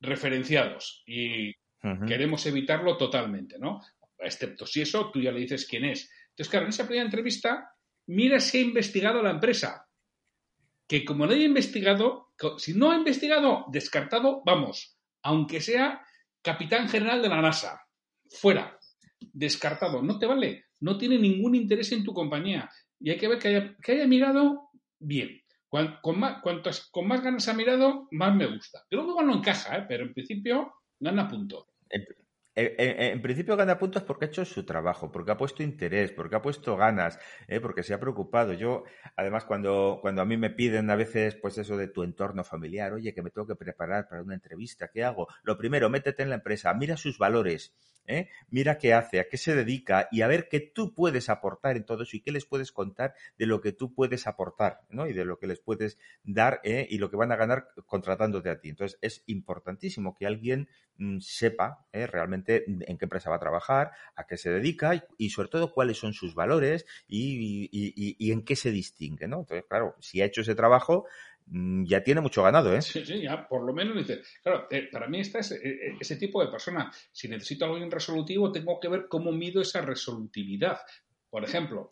referenciados 0.00 1.02
y 1.06 1.50
uh 1.50 1.54
-huh. 1.82 2.06
queremos 2.06 2.44
evitarlo 2.46 2.96
totalmente, 2.96 3.58
¿no? 3.58 3.80
Excepto 4.18 4.66
si 4.66 4.82
eso, 4.82 5.10
tú 5.10 5.20
ya 5.20 5.32
le 5.32 5.40
dices 5.40 5.66
quién 5.66 5.84
es. 5.84 6.10
Entonces, 6.30 6.50
claro, 6.50 6.66
en 6.66 6.70
esa 6.70 6.86
primera 6.86 7.04
entrevista, 7.04 7.70
mira 8.06 8.40
si 8.40 8.58
ha 8.58 8.60
investigado 8.60 9.22
la 9.22 9.30
empresa. 9.30 9.84
Que 10.86 11.04
como 11.04 11.26
no 11.26 11.32
haya 11.32 11.44
investigado, 11.44 12.32
si 12.56 12.74
no 12.74 12.90
ha 12.90 12.96
investigado, 12.96 13.66
descartado, 13.70 14.42
vamos, 14.44 14.96
aunque 15.22 15.60
sea 15.60 16.00
capitán 16.42 16.88
general 16.88 17.20
de 17.20 17.28
la 17.28 17.42
NASA, 17.42 17.82
fuera, 18.30 18.78
descartado, 19.20 20.02
no 20.02 20.18
te 20.18 20.26
vale, 20.26 20.66
no 20.80 20.96
tiene 20.96 21.18
ningún 21.18 21.54
interés 21.54 21.92
en 21.92 22.04
tu 22.04 22.14
compañía. 22.14 22.70
Y 23.00 23.10
hay 23.10 23.18
que 23.18 23.28
ver 23.28 23.38
que 23.38 23.48
haya, 23.48 23.76
que 23.82 23.92
haya 23.92 24.06
mirado 24.06 24.70
bien. 24.98 25.42
Con, 25.68 26.18
más, 26.18 26.40
cuantos, 26.42 26.88
con 26.90 27.06
más 27.06 27.22
ganas 27.22 27.46
ha 27.48 27.54
mirado, 27.54 28.08
más 28.10 28.34
me 28.34 28.46
gusta. 28.46 28.86
Yo 28.90 29.02
luego 29.02 29.22
no 29.22 29.34
encaja, 29.34 29.76
¿eh? 29.76 29.84
pero 29.86 30.04
en 30.04 30.14
principio 30.14 30.72
gana 30.98 31.28
puntos. 31.28 31.66
En, 32.60 33.22
principio 33.22 33.56
gana 33.56 33.78
puntos 33.78 34.02
porque 34.02 34.24
ha 34.24 34.28
hecho 34.28 34.44
su 34.44 34.64
trabajo, 34.64 35.12
porque 35.12 35.30
ha 35.30 35.36
puesto 35.36 35.62
interés, 35.62 36.10
porque 36.10 36.34
ha 36.34 36.42
puesto 36.42 36.76
ganas, 36.76 37.20
¿eh? 37.46 37.60
porque 37.60 37.84
se 37.84 37.94
ha 37.94 38.00
preocupado. 38.00 38.52
Yo, 38.52 38.82
además, 39.14 39.44
cuando, 39.44 39.98
cuando 40.00 40.22
a 40.22 40.24
mí 40.24 40.36
me 40.36 40.50
piden 40.50 40.90
a 40.90 40.96
veces, 40.96 41.36
pues 41.36 41.56
eso 41.58 41.76
de 41.76 41.86
tu 41.86 42.02
entorno 42.02 42.42
familiar, 42.42 42.94
oye, 42.94 43.14
que 43.14 43.22
me 43.22 43.30
tengo 43.30 43.46
que 43.46 43.54
preparar 43.54 44.08
para 44.08 44.22
una 44.22 44.34
entrevista, 44.34 44.88
¿qué 44.92 45.04
hago? 45.04 45.28
Lo 45.44 45.56
primero, 45.56 45.88
métete 45.88 46.24
en 46.24 46.30
la 46.30 46.36
empresa, 46.36 46.74
mira 46.74 46.96
sus 46.96 47.16
valores, 47.18 47.76
¿eh? 48.08 48.28
mira 48.50 48.78
qué 48.78 48.94
hace, 48.94 49.20
a 49.20 49.28
qué 49.28 49.36
se 49.36 49.54
dedica 49.54 50.08
y 50.10 50.22
a 50.22 50.26
ver 50.26 50.48
qué 50.48 50.60
tú 50.60 50.94
puedes 50.94 51.28
aportar 51.28 51.76
en 51.76 51.84
todo 51.84 52.02
eso 52.02 52.16
y 52.16 52.20
qué 52.20 52.32
les 52.32 52.46
puedes 52.46 52.72
contar 52.72 53.14
de 53.36 53.46
lo 53.46 53.60
que 53.60 53.72
tú 53.72 53.94
puedes 53.94 54.26
aportar 54.26 54.80
¿no? 54.88 55.06
y 55.06 55.12
de 55.12 55.24
lo 55.24 55.38
que 55.38 55.46
les 55.46 55.60
puedes 55.60 55.98
dar 56.24 56.60
¿eh? 56.64 56.86
y 56.90 56.98
lo 56.98 57.10
que 57.10 57.16
van 57.16 57.30
a 57.30 57.36
ganar 57.36 57.68
contratándote 57.86 58.50
a 58.50 58.58
ti. 58.58 58.70
Entonces 58.70 58.98
es 59.02 59.22
importantísimo 59.26 60.14
que 60.14 60.26
alguien 60.26 60.68
mmm, 60.96 61.18
sepa 61.20 61.86
¿eh? 61.92 62.06
realmente 62.06 62.64
en 62.66 62.98
qué 62.98 63.04
empresa 63.04 63.30
va 63.30 63.36
a 63.36 63.40
trabajar, 63.40 63.92
a 64.16 64.26
qué 64.26 64.36
se 64.36 64.50
dedica 64.50 65.04
y, 65.18 65.30
sobre 65.30 65.48
todo 65.48 65.72
cuáles 65.72 65.98
son 65.98 66.14
sus 66.14 66.34
valores 66.34 66.86
y, 67.06 67.68
y, 67.70 68.32
en 68.32 68.44
qué 68.44 68.56
se 68.56 68.70
distingue. 68.70 69.28
¿no? 69.28 69.40
Entonces, 69.40 69.64
claro, 69.68 69.94
si 70.00 70.22
ha 70.22 70.24
hecho 70.24 70.40
ese 70.40 70.54
trabajo, 70.54 71.04
mm, 71.04 71.27
ya 71.50 72.02
tiene 72.02 72.20
mucho 72.20 72.42
ganado, 72.42 72.74
¿eh? 72.74 72.82
Sí, 72.82 73.04
sí, 73.04 73.22
ya 73.22 73.46
por 73.48 73.64
lo 73.64 73.72
menos 73.72 73.96
dice, 73.96 74.22
claro, 74.42 74.66
eh, 74.70 74.88
para 74.92 75.08
mí 75.08 75.20
está 75.20 75.38
ese, 75.38 75.56
eh, 75.56 75.96
ese, 75.98 76.16
tipo 76.16 76.44
de 76.44 76.50
persona. 76.50 76.92
Si 77.12 77.28
necesito 77.28 77.64
alguien 77.64 77.90
resolutivo, 77.90 78.52
tengo 78.52 78.78
que 78.78 78.88
ver 78.88 79.06
cómo 79.08 79.32
mido 79.32 79.62
esa 79.62 79.80
resolutividad. 79.80 80.78
Por 81.30 81.44
ejemplo, 81.44 81.90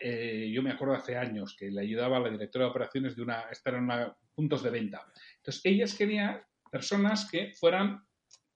eh, 0.00 0.50
yo 0.52 0.62
me 0.62 0.72
acuerdo 0.72 0.94
hace 0.94 1.16
años 1.16 1.56
que 1.58 1.70
le 1.70 1.80
ayudaba 1.80 2.18
a 2.18 2.20
la 2.20 2.30
directora 2.30 2.66
de 2.66 2.70
operaciones 2.70 3.16
de 3.16 3.22
una, 3.22 3.42
estar 3.50 3.74
en 3.74 3.84
una, 3.84 4.14
puntos 4.34 4.62
de 4.62 4.70
venta. 4.70 5.06
Entonces, 5.36 5.62
ellas 5.64 5.94
querían 5.94 6.40
personas 6.70 7.28
que 7.30 7.52
fueran 7.58 8.04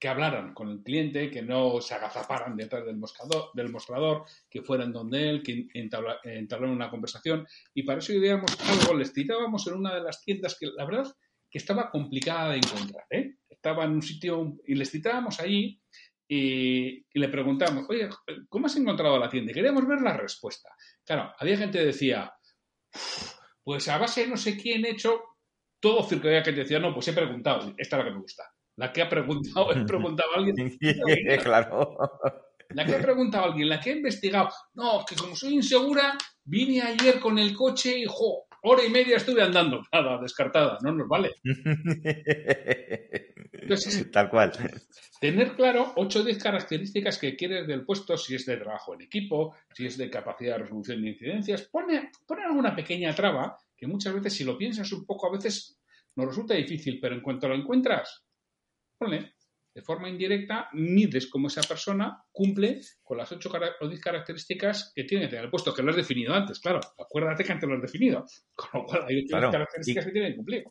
que 0.05 0.09
hablaran 0.11 0.53
con 0.53 0.69
el 0.69 0.83
cliente, 0.83 1.31
que 1.31 1.41
no 1.41 1.81
se 1.81 1.95
agazaparan 1.95 2.55
detrás 2.59 2.85
del 2.85 2.99
mostrador, 2.99 3.49
del 3.55 3.71
mostrador 3.71 4.27
que 4.51 4.61
fueran 4.61 4.93
donde 4.93 5.31
él, 5.31 5.43
que 5.43 5.67
entabla, 5.73 6.19
entablaran 6.25 6.77
una 6.77 6.91
conversación. 6.91 7.47
Y 7.73 7.85
para 7.85 8.01
eso 8.01 8.13
ideamos 8.13 8.55
algo, 8.69 8.99
les 8.99 9.15
citábamos 9.15 9.67
en 9.67 9.73
una 9.73 9.95
de 9.95 10.03
las 10.03 10.23
tiendas 10.23 10.59
que 10.61 10.67
la 10.67 10.85
verdad 10.85 11.11
que 11.51 11.57
estaba 11.57 11.91
complicada 11.91 12.51
de 12.51 12.59
encontrar. 12.59 13.07
¿eh? 13.09 13.37
Estaba 13.49 13.87
en 13.87 13.93
un 13.93 14.03
sitio 14.03 14.59
y 14.67 14.75
les 14.75 14.91
citábamos 14.91 15.41
allí 15.41 15.81
y, 16.29 17.07
le 17.19 17.29
preguntamos, 17.31 17.87
oye, 17.89 18.11
¿cómo 18.51 18.67
has 18.67 18.77
encontrado 18.77 19.19
la 19.19 19.31
tienda? 19.31 19.53
Y 19.53 19.55
queríamos 19.55 19.89
ver 19.89 20.03
la 20.03 20.19
respuesta. 20.19 20.69
Claro, 21.03 21.33
había 21.39 21.57
gente 21.57 21.79
que 21.79 21.87
decía, 21.87 22.31
pues 23.63 23.89
a 23.89 23.97
base 23.97 24.25
de 24.25 24.27
no 24.27 24.37
sé 24.37 24.59
quién 24.59 24.85
he 24.85 24.91
hecho 24.91 25.23
todo 25.81 26.07
circo. 26.07 26.29
Había 26.29 26.43
que 26.43 26.53
decía, 26.53 26.79
no, 26.79 26.93
pues 26.93 27.09
he 27.09 27.15
preguntado, 27.15 27.73
esta 27.79 27.97
es 27.97 28.03
la 28.03 28.05
que 28.05 28.15
me 28.15 28.21
gusta. 28.21 28.54
La 28.77 28.93
que 28.93 29.03
ha 29.03 29.09
preguntado, 29.09 29.73
he 29.75 29.85
preguntado 29.85 30.31
a 30.33 30.39
alguien. 30.39 30.77
claro. 31.43 31.97
La 32.71 32.85
que 32.85 32.95
ha 32.95 33.01
preguntado 33.01 33.45
a 33.45 33.47
alguien, 33.49 33.69
la 33.69 33.81
que 33.81 33.91
ha 33.91 33.97
investigado. 33.97 34.51
No, 34.75 35.05
que 35.09 35.15
como 35.15 35.37
soy 35.37 35.55
insegura, 35.55 36.17
vine 36.45 36.83
ayer 36.83 37.21
con 37.21 37.39
el 37.39 37.55
coche 37.55 37.99
y, 37.99 38.05
jo, 38.07 38.47
hora 38.63 38.85
y 38.85 38.91
media 38.91 39.17
estuve 39.17 39.43
andando. 39.43 39.83
Nada, 39.93 40.21
descartada, 40.21 40.79
no 40.83 40.93
nos 40.93 41.09
vale. 41.09 41.33
Entonces, 43.53 44.11
Tal 44.11 44.29
cual. 44.29 44.53
Tener 45.21 45.55
claro 45.55 45.93
8 45.97 46.19
o 46.19 46.23
10 46.25 46.43
características 46.43 47.19
que 47.19 47.37
quieres 47.37 47.67
del 47.67 47.85
puesto, 47.85 48.17
si 48.17 48.35
es 48.35 48.45
de 48.45 48.57
trabajo 48.57 48.95
en 48.95 49.03
equipo, 49.03 49.55
si 49.73 49.87
es 49.87 49.97
de 49.97 50.11
capacidad 50.11 50.57
de 50.57 50.65
resolución 50.65 51.01
de 51.01 51.11
incidencias. 51.11 51.63
Pone, 51.71 52.11
pone 52.27 52.45
alguna 52.45 52.75
pequeña 52.75 53.15
traba 53.15 53.57
que 53.77 53.87
muchas 53.87 54.13
veces, 54.15 54.35
si 54.35 54.45
lo 54.45 54.59
piensas 54.59 54.93
un 54.93 55.07
poco, 55.07 55.29
a 55.29 55.33
veces 55.33 55.79
nos 56.17 56.27
resulta 56.27 56.55
difícil, 56.55 56.99
pero 57.01 57.15
en 57.15 57.23
cuanto 57.23 57.49
lo 57.49 57.55
encuentras. 57.55 58.24
De 59.75 59.83
forma 59.83 60.09
indirecta 60.09 60.69
mides 60.73 61.27
cómo 61.27 61.49
esa 61.49 61.63
persona 61.63 62.25
cumple 62.31 62.81
con 63.03 63.19
las 63.19 63.33
ocho 63.33 63.51
o 63.81 63.89
10 63.89 64.01
características 64.01 64.93
que 64.95 65.05
tiene 65.05 65.25
que 65.25 65.31
tener 65.31 65.45
el 65.47 65.51
puesto, 65.51 65.75
que 65.75 65.83
lo 65.83 65.91
has 65.91 65.97
definido 65.97 66.33
antes, 66.33 66.61
claro. 66.61 66.81
Acuérdate 66.99 67.45
que 67.45 67.53
antes 67.53 67.69
lo 67.69 67.75
has 67.75 67.83
definido. 67.83 68.25
Con 68.55 68.83
lo 68.83 68.87
cual 68.87 69.05
hay 69.09 69.25
ocho 69.25 69.51
características 69.51 70.07
que 70.07 70.13
tienen 70.13 70.33
que 70.33 70.37
cumplir. 70.37 70.65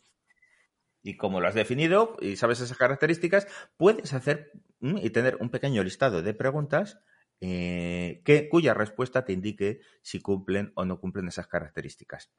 Y 1.05 1.17
como 1.17 1.41
lo 1.41 1.47
has 1.49 1.55
definido 1.55 2.15
y 2.21 2.37
sabes 2.37 2.61
esas 2.61 2.77
características, 2.77 3.45
puedes 3.75 4.13
hacer 4.13 4.51
mm, 4.79 4.99
y 5.03 5.09
tener 5.09 5.35
un 5.41 5.49
pequeño 5.49 5.83
listado 5.83 6.21
de 6.21 6.33
preguntas 6.33 7.01
eh, 7.41 8.21
que, 8.23 8.47
cuya 8.47 8.73
respuesta 8.73 9.25
te 9.25 9.33
indique 9.33 9.81
si 10.01 10.21
cumplen 10.21 10.71
o 10.75 10.85
no 10.85 11.01
cumplen 11.01 11.27
esas 11.27 11.47
características. 11.47 12.31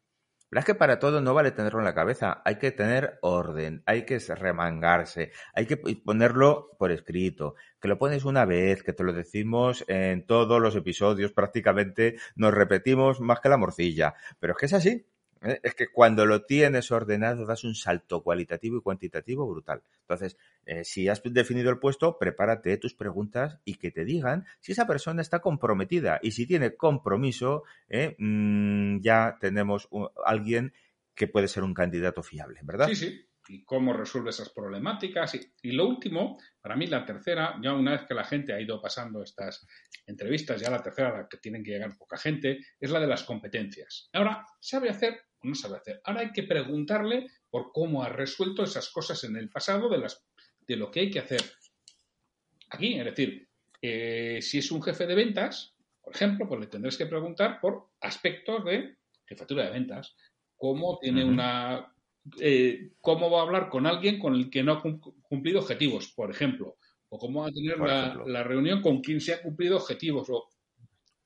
Pero 0.54 0.60
es 0.60 0.66
que 0.66 0.76
para 0.76 1.00
todo 1.00 1.20
no 1.20 1.34
vale 1.34 1.50
tenerlo 1.50 1.80
en 1.80 1.84
la 1.84 1.96
cabeza, 1.96 2.40
hay 2.44 2.60
que 2.60 2.70
tener 2.70 3.18
orden, 3.22 3.82
hay 3.86 4.06
que 4.06 4.20
remangarse, 4.20 5.32
hay 5.52 5.66
que 5.66 5.76
ponerlo 5.76 6.70
por 6.78 6.92
escrito, 6.92 7.56
que 7.80 7.88
lo 7.88 7.98
pones 7.98 8.24
una 8.24 8.44
vez, 8.44 8.84
que 8.84 8.92
te 8.92 9.02
lo 9.02 9.12
decimos 9.12 9.84
en 9.88 10.24
todos 10.26 10.62
los 10.62 10.76
episodios, 10.76 11.32
prácticamente 11.32 12.18
nos 12.36 12.54
repetimos 12.54 13.20
más 13.20 13.40
que 13.40 13.48
la 13.48 13.56
morcilla, 13.56 14.14
pero 14.38 14.52
es 14.52 14.58
que 14.60 14.66
es 14.66 14.74
así, 14.74 15.08
¿eh? 15.44 15.60
Es 15.62 15.74
que 15.74 15.88
cuando 15.88 16.26
lo 16.26 16.44
tienes 16.44 16.90
ordenado 16.90 17.46
das 17.46 17.64
un 17.64 17.74
salto 17.74 18.22
cualitativo 18.22 18.78
y 18.78 18.82
cuantitativo 18.82 19.46
brutal. 19.46 19.82
Entonces, 20.00 20.36
eh, 20.66 20.84
si 20.84 21.08
has 21.08 21.22
definido 21.22 21.70
el 21.70 21.78
puesto, 21.78 22.18
prepárate 22.18 22.76
tus 22.78 22.94
preguntas 22.94 23.58
y 23.64 23.76
que 23.76 23.90
te 23.90 24.04
digan 24.04 24.46
si 24.60 24.72
esa 24.72 24.86
persona 24.86 25.22
está 25.22 25.40
comprometida. 25.40 26.18
Y 26.22 26.32
si 26.32 26.46
tiene 26.46 26.74
compromiso, 26.74 27.64
¿eh? 27.88 28.16
mm, 28.18 29.00
ya 29.00 29.36
tenemos 29.40 29.88
alguien 30.24 30.72
que 31.14 31.28
puede 31.28 31.48
ser 31.48 31.62
un 31.62 31.74
candidato 31.74 32.22
fiable, 32.22 32.60
¿verdad? 32.62 32.88
Sí, 32.88 32.96
sí. 32.96 33.28
Y 33.46 33.62
cómo 33.64 33.92
resuelve 33.92 34.30
esas 34.30 34.48
problemáticas. 34.48 35.38
Y, 35.62 35.72
lo 35.72 35.86
último, 35.86 36.38
para 36.62 36.76
mí 36.76 36.86
la 36.86 37.04
tercera, 37.04 37.58
ya 37.62 37.74
una 37.74 37.92
vez 37.92 38.02
que 38.08 38.14
la 38.14 38.24
gente 38.24 38.54
ha 38.54 38.60
ido 38.60 38.80
pasando 38.80 39.22
estas 39.22 39.66
entrevistas, 40.06 40.60
ya 40.62 40.70
la 40.70 40.82
tercera, 40.82 41.14
la 41.14 41.28
que 41.28 41.36
tienen 41.36 41.62
que 41.62 41.72
llegar 41.72 41.96
poca 41.98 42.16
gente, 42.16 42.60
es 42.80 42.90
la 42.90 43.00
de 43.00 43.06
las 43.06 43.22
competencias. 43.24 44.08
Ahora, 44.14 44.46
sabe 44.60 44.88
hacer 44.88 45.20
no 45.44 45.54
sabe 45.54 45.76
hacer. 45.76 46.00
Ahora 46.04 46.20
hay 46.20 46.32
que 46.32 46.42
preguntarle 46.42 47.26
por 47.50 47.72
cómo 47.72 48.02
ha 48.02 48.08
resuelto 48.08 48.64
esas 48.64 48.90
cosas 48.90 49.22
en 49.24 49.36
el 49.36 49.48
pasado 49.50 49.88
de, 49.88 49.98
las, 49.98 50.24
de 50.66 50.76
lo 50.76 50.90
que 50.90 51.00
hay 51.00 51.10
que 51.10 51.20
hacer 51.20 51.42
aquí. 52.70 52.94
Es 52.98 53.04
decir, 53.04 53.48
eh, 53.80 54.40
si 54.40 54.58
es 54.58 54.70
un 54.70 54.82
jefe 54.82 55.06
de 55.06 55.14
ventas, 55.14 55.74
por 56.02 56.14
ejemplo, 56.14 56.48
pues 56.48 56.60
le 56.60 56.66
tendrás 56.66 56.96
que 56.96 57.06
preguntar 57.06 57.60
por 57.60 57.90
aspectos 58.00 58.64
de 58.64 58.96
jefatura 59.26 59.64
de 59.64 59.70
ventas. 59.70 60.16
Cómo 60.56 60.98
tiene 61.00 61.24
una. 61.24 61.92
Eh, 62.40 62.92
cómo 63.00 63.30
va 63.30 63.40
a 63.40 63.42
hablar 63.42 63.68
con 63.68 63.86
alguien 63.86 64.18
con 64.18 64.34
el 64.34 64.50
que 64.50 64.62
no 64.62 64.72
ha 64.72 64.82
cumplido 65.22 65.60
objetivos, 65.60 66.12
por 66.14 66.30
ejemplo. 66.30 66.76
O 67.08 67.18
cómo 67.18 67.42
va 67.42 67.48
a 67.48 67.52
tener 67.52 67.78
la, 67.78 68.22
la, 68.26 68.42
reunión 68.42 68.80
con 68.82 69.00
quien 69.00 69.20
se 69.20 69.34
ha 69.34 69.42
cumplido 69.42 69.76
objetivos. 69.76 70.28
O 70.30 70.48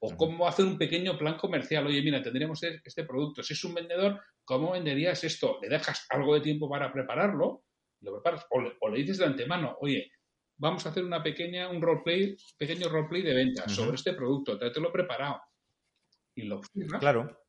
o 0.01 0.17
cómo 0.17 0.47
hacer 0.47 0.65
un 0.65 0.79
pequeño 0.79 1.19
plan 1.19 1.37
comercial. 1.37 1.87
Oye, 1.87 2.03
mira, 2.03 2.23
tendríamos 2.23 2.63
este 2.63 3.05
producto. 3.05 3.43
Si 3.43 3.55
es 3.55 3.65
un 3.65 3.75
vendedor, 3.75 4.21
¿cómo 4.45 4.73
venderías 4.73 5.25
esto? 5.25 5.59
¿Le 5.61 5.69
dejas 5.69 6.07
algo 6.11 6.35
de 6.35 6.41
tiempo 6.41 6.69
para 6.69 6.93
prepararlo? 6.93 7.65
Lo 8.01 8.13
preparas. 8.13 8.47
O 8.51 8.89
le, 8.89 8.99
dices 8.99 9.19
de 9.19 9.27
antemano, 9.27 9.77
oye, 9.81 10.11
vamos 10.57 10.87
a 10.87 10.91
hacer 10.91 11.05
una 11.05 11.23
pequeña, 11.23 11.69
un 11.69 11.83
roleplay, 11.83 12.37
pequeño 12.57 12.89
roleplay 12.89 13.23
de 13.23 13.35
venta 13.35 13.69
sobre 13.69 13.97
este 13.97 14.13
producto. 14.13 14.59
Te 14.59 14.81
lo 14.81 14.93
preparado. 14.93 15.41
Y 16.35 16.43
lo 16.43 16.61
Claro. 17.01 17.48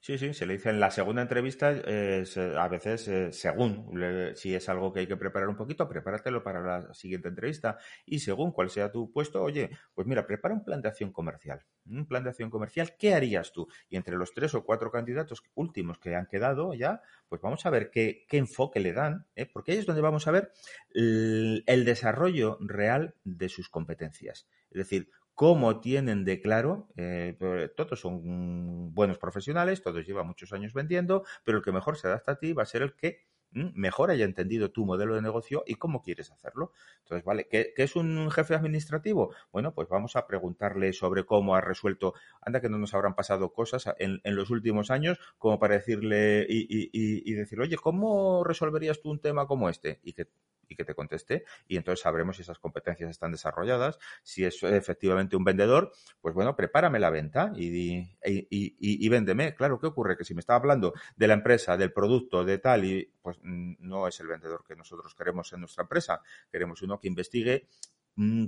Sí, 0.00 0.18
sí, 0.18 0.34
se 0.34 0.46
le 0.46 0.54
dice 0.54 0.70
en 0.70 0.78
la 0.78 0.92
segunda 0.92 1.22
entrevista, 1.22 1.68
a 1.68 2.68
veces, 2.68 3.08
eh, 3.08 3.32
según 3.32 3.90
si 4.36 4.54
es 4.54 4.68
algo 4.68 4.92
que 4.92 5.00
hay 5.00 5.06
que 5.08 5.16
preparar 5.16 5.48
un 5.48 5.56
poquito, 5.56 5.88
prepáratelo 5.88 6.44
para 6.44 6.60
la 6.60 6.94
siguiente 6.94 7.28
entrevista. 7.28 7.78
Y 8.04 8.20
según 8.20 8.52
cuál 8.52 8.70
sea 8.70 8.92
tu 8.92 9.10
puesto, 9.10 9.42
oye, 9.42 9.70
pues 9.94 10.06
mira, 10.06 10.24
prepara 10.26 10.54
un 10.54 10.62
plan 10.62 10.80
de 10.80 10.88
acción 10.88 11.10
comercial. 11.10 11.64
Un 11.86 12.06
plan 12.06 12.22
de 12.22 12.30
acción 12.30 12.50
comercial, 12.50 12.94
¿qué 12.96 13.14
harías 13.14 13.52
tú? 13.52 13.66
Y 13.88 13.96
entre 13.96 14.16
los 14.16 14.32
tres 14.32 14.54
o 14.54 14.64
cuatro 14.64 14.92
candidatos 14.92 15.42
últimos 15.54 15.98
que 15.98 16.14
han 16.14 16.26
quedado 16.26 16.72
ya, 16.74 17.02
pues 17.28 17.42
vamos 17.42 17.66
a 17.66 17.70
ver 17.70 17.90
qué, 17.90 18.26
enfoque 18.30 18.78
le 18.78 18.92
dan, 18.92 19.26
¿eh? 19.34 19.46
porque 19.46 19.72
ahí 19.72 19.78
es 19.78 19.86
donde 19.86 20.02
vamos 20.02 20.28
a 20.28 20.30
ver 20.30 20.52
el 20.94 21.84
desarrollo 21.84 22.58
real 22.60 23.14
de 23.24 23.48
sus 23.48 23.68
competencias. 23.68 24.46
Es 24.70 24.78
decir, 24.78 25.10
cómo 25.36 25.80
tienen 25.80 26.24
de 26.24 26.40
claro, 26.40 26.88
eh, 26.96 27.36
pues, 27.38 27.70
todos 27.76 28.00
son 28.00 28.94
buenos 28.94 29.18
profesionales, 29.18 29.82
todos 29.82 30.04
llevan 30.06 30.26
muchos 30.26 30.52
años 30.54 30.72
vendiendo, 30.72 31.24
pero 31.44 31.58
el 31.58 31.64
que 31.64 31.72
mejor 31.72 31.98
se 31.98 32.08
adapta 32.08 32.32
a 32.32 32.38
ti 32.38 32.54
va 32.54 32.62
a 32.62 32.66
ser 32.66 32.82
el 32.82 32.94
que 32.96 33.26
mejor 33.50 34.10
haya 34.10 34.24
entendido 34.24 34.70
tu 34.70 34.84
modelo 34.86 35.14
de 35.14 35.22
negocio 35.22 35.62
y 35.66 35.74
cómo 35.76 36.02
quieres 36.02 36.30
hacerlo. 36.30 36.72
Entonces, 37.02 37.24
¿vale? 37.24 37.46
¿Qué, 37.48 37.72
es 37.76 37.96
un 37.96 38.30
jefe 38.30 38.54
administrativo? 38.54 39.34
Bueno, 39.52 39.74
pues 39.74 39.88
vamos 39.88 40.16
a 40.16 40.26
preguntarle 40.26 40.94
sobre 40.94 41.24
cómo 41.24 41.54
ha 41.54 41.60
resuelto, 41.60 42.14
anda 42.40 42.62
que 42.62 42.70
no 42.70 42.78
nos 42.78 42.94
habrán 42.94 43.14
pasado 43.14 43.52
cosas 43.52 43.88
en, 43.98 44.20
los 44.24 44.50
últimos 44.50 44.90
años 44.90 45.18
como 45.38 45.58
para 45.58 45.74
decirle 45.74 46.46
y, 46.48 46.66
y, 46.92 47.34
decir, 47.34 47.60
oye, 47.60 47.76
¿cómo 47.76 48.42
resolverías 48.42 49.00
tú 49.00 49.10
un 49.10 49.20
tema 49.20 49.46
como 49.46 49.68
este? 49.68 50.00
Y 50.02 50.14
que 50.14 50.28
y 50.68 50.76
que 50.76 50.84
te 50.84 50.94
conteste 50.94 51.44
y 51.68 51.76
entonces 51.76 52.02
sabremos 52.02 52.36
si 52.36 52.42
esas 52.42 52.58
competencias 52.58 53.10
están 53.10 53.32
desarrolladas. 53.32 53.98
Si 54.22 54.44
es 54.44 54.62
efectivamente 54.62 55.36
un 55.36 55.44
vendedor, 55.44 55.92
pues 56.20 56.34
bueno, 56.34 56.56
prepárame 56.56 56.98
la 56.98 57.10
venta 57.10 57.52
y, 57.56 58.08
y, 58.24 59.08
véndeme. 59.08 59.54
Claro, 59.54 59.78
¿qué 59.78 59.86
ocurre? 59.86 60.16
Que 60.16 60.24
si 60.24 60.34
me 60.34 60.40
está 60.40 60.54
hablando 60.54 60.94
de 61.16 61.28
la 61.28 61.34
empresa, 61.34 61.76
del 61.76 61.92
producto, 61.92 62.44
de 62.44 62.58
tal, 62.58 62.84
y 62.84 63.12
pues 63.22 63.38
mm, 63.42 63.74
no 63.80 64.08
es 64.08 64.18
el 64.20 64.26
vendedor 64.26 64.64
que 64.66 64.76
nosotros 64.76 65.14
queremos 65.14 65.52
en 65.52 65.60
nuestra 65.60 65.82
empresa. 65.82 66.20
Queremos 66.50 66.82
uno 66.82 66.98
que 66.98 67.08
investigue 67.08 67.66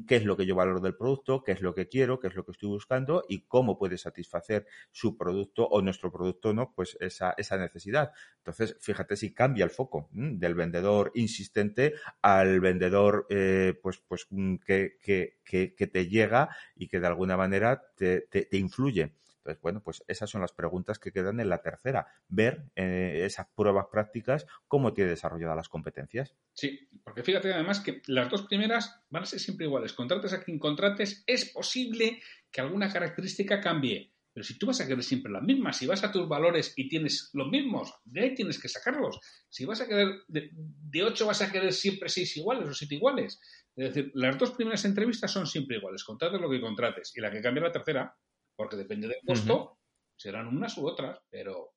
qué 0.07 0.17
es 0.17 0.25
lo 0.25 0.37
que 0.37 0.47
yo 0.47 0.55
valoro 0.55 0.81
del 0.81 0.97
producto, 0.97 1.43
qué 1.45 1.53
es 1.53 1.61
lo 1.61 1.75
que 1.75 1.89
quiero, 1.89 2.19
qué 2.19 2.29
es 2.29 2.35
lo 2.35 2.45
que 2.45 2.53
estoy 2.53 2.71
buscando 2.71 3.25
y 3.29 3.43
cómo 3.43 3.79
puede 3.79 3.99
satisfacer 3.99 4.67
su 4.91 5.17
producto 5.17 5.67
o 5.67 5.83
nuestro 5.83 6.11
producto, 6.11 6.55
¿no? 6.55 6.73
Pues 6.75 6.97
esa, 7.01 7.35
esa 7.37 7.59
necesidad. 7.59 8.13
Entonces, 8.39 8.77
fíjate 8.81 9.17
si 9.17 9.35
cambia 9.35 9.65
el 9.65 9.71
foco 9.71 10.09
del 10.13 10.55
vendedor 10.55 11.13
insistente 11.15 11.95
al 12.23 12.61
vendedor, 12.61 13.27
eh, 13.29 13.79
pues, 13.83 13.99
pues 14.09 14.27
mm, 14.31 14.57
que, 14.57 14.97
que, 15.03 15.39
que, 15.45 15.87
te 15.87 16.09
llega 16.09 16.49
y 16.75 16.89
que 16.89 17.01
de 17.01 17.07
alguna 17.07 17.37
manera 17.37 17.83
te, 17.97 18.23
te 18.23 18.57
influye. 18.57 19.13
Entonces, 19.39 19.63
bueno, 19.63 19.83
pues 19.83 20.05
esas 20.09 20.31
son 20.31 20.41
las 20.41 20.53
preguntas 20.53 20.99
que 20.99 21.13
quedan 21.13 21.41
en 21.41 21.49
la 21.49 21.63
tercera. 21.63 22.07
Ver 22.29 22.67
eh, 22.77 23.23
esas 23.25 23.47
pruebas 23.55 23.87
prácticas, 23.91 24.47
cómo 24.67 24.93
tiene 24.93 25.11
desarrolladas 25.11 25.57
las 25.57 25.69
competencias. 25.69 26.35
Sí, 26.53 26.89
porque 27.03 27.23
fíjate 27.23 27.53
además 27.53 27.81
que 27.81 28.03
las 28.07 28.29
dos 28.31 28.43
primeras 28.43 29.03
van 29.11 29.23
a 29.23 29.27
ser 29.27 29.41
siempre 29.41 29.67
iguales. 29.67 29.93
Contrates 29.93 30.33
a 30.33 30.43
quien 30.43 30.59
contrates, 30.59 31.25
es 31.27 31.51
posible 31.53 32.21
que 32.51 32.61
alguna 32.61 32.93
característica 32.93 33.61
cambie. 33.61 34.13
Pero 34.33 34.47
si 34.47 34.57
tú 34.57 34.67
vas 34.67 34.81
a 34.81 34.87
querer 34.87 35.03
siempre 35.03 35.33
las 35.33 35.43
mismas, 35.43 35.77
si 35.77 35.87
vas 35.87 36.05
a 36.05 36.13
tus 36.13 36.29
valores 36.29 36.73
y 36.77 36.89
tienes 36.89 37.31
los 37.33 37.49
mismos, 37.49 37.93
de 38.05 38.21
ahí 38.21 38.35
tienes 38.35 38.61
que 38.61 38.69
sacarlos. 38.69 39.19
Si 39.49 39.65
vas 39.65 39.81
a 39.81 39.89
querer, 39.89 40.21
de, 40.29 40.51
de 40.53 41.03
8 41.03 41.27
vas 41.27 41.43
a 41.43 41.51
querer 41.51 41.73
siempre 41.73 42.09
seis 42.09 42.37
iguales 42.37 42.69
o 42.69 42.75
siete 42.75 42.95
iguales. 42.95 43.41
Es 43.75 43.95
decir, 43.95 44.13
las 44.15 44.39
dos 44.39 44.53
primeras 44.53 44.85
entrevistas 44.85 45.33
son 45.33 45.47
siempre 45.47 45.79
iguales. 45.79 46.05
Contrates 46.05 46.41
lo 46.41 46.49
que 46.51 46.61
contrates. 46.61 47.13
Y 47.17 47.21
la 47.21 47.33
que 47.33 47.41
cambia 47.41 47.65
la 47.65 47.73
tercera 47.73 48.17
porque 48.59 48.77
depende 48.77 49.07
del 49.07 49.23
costo, 49.25 49.79
serán 50.17 50.49
unas 50.49 50.77
u 50.79 50.87
otras, 50.89 51.21
pero 51.31 51.75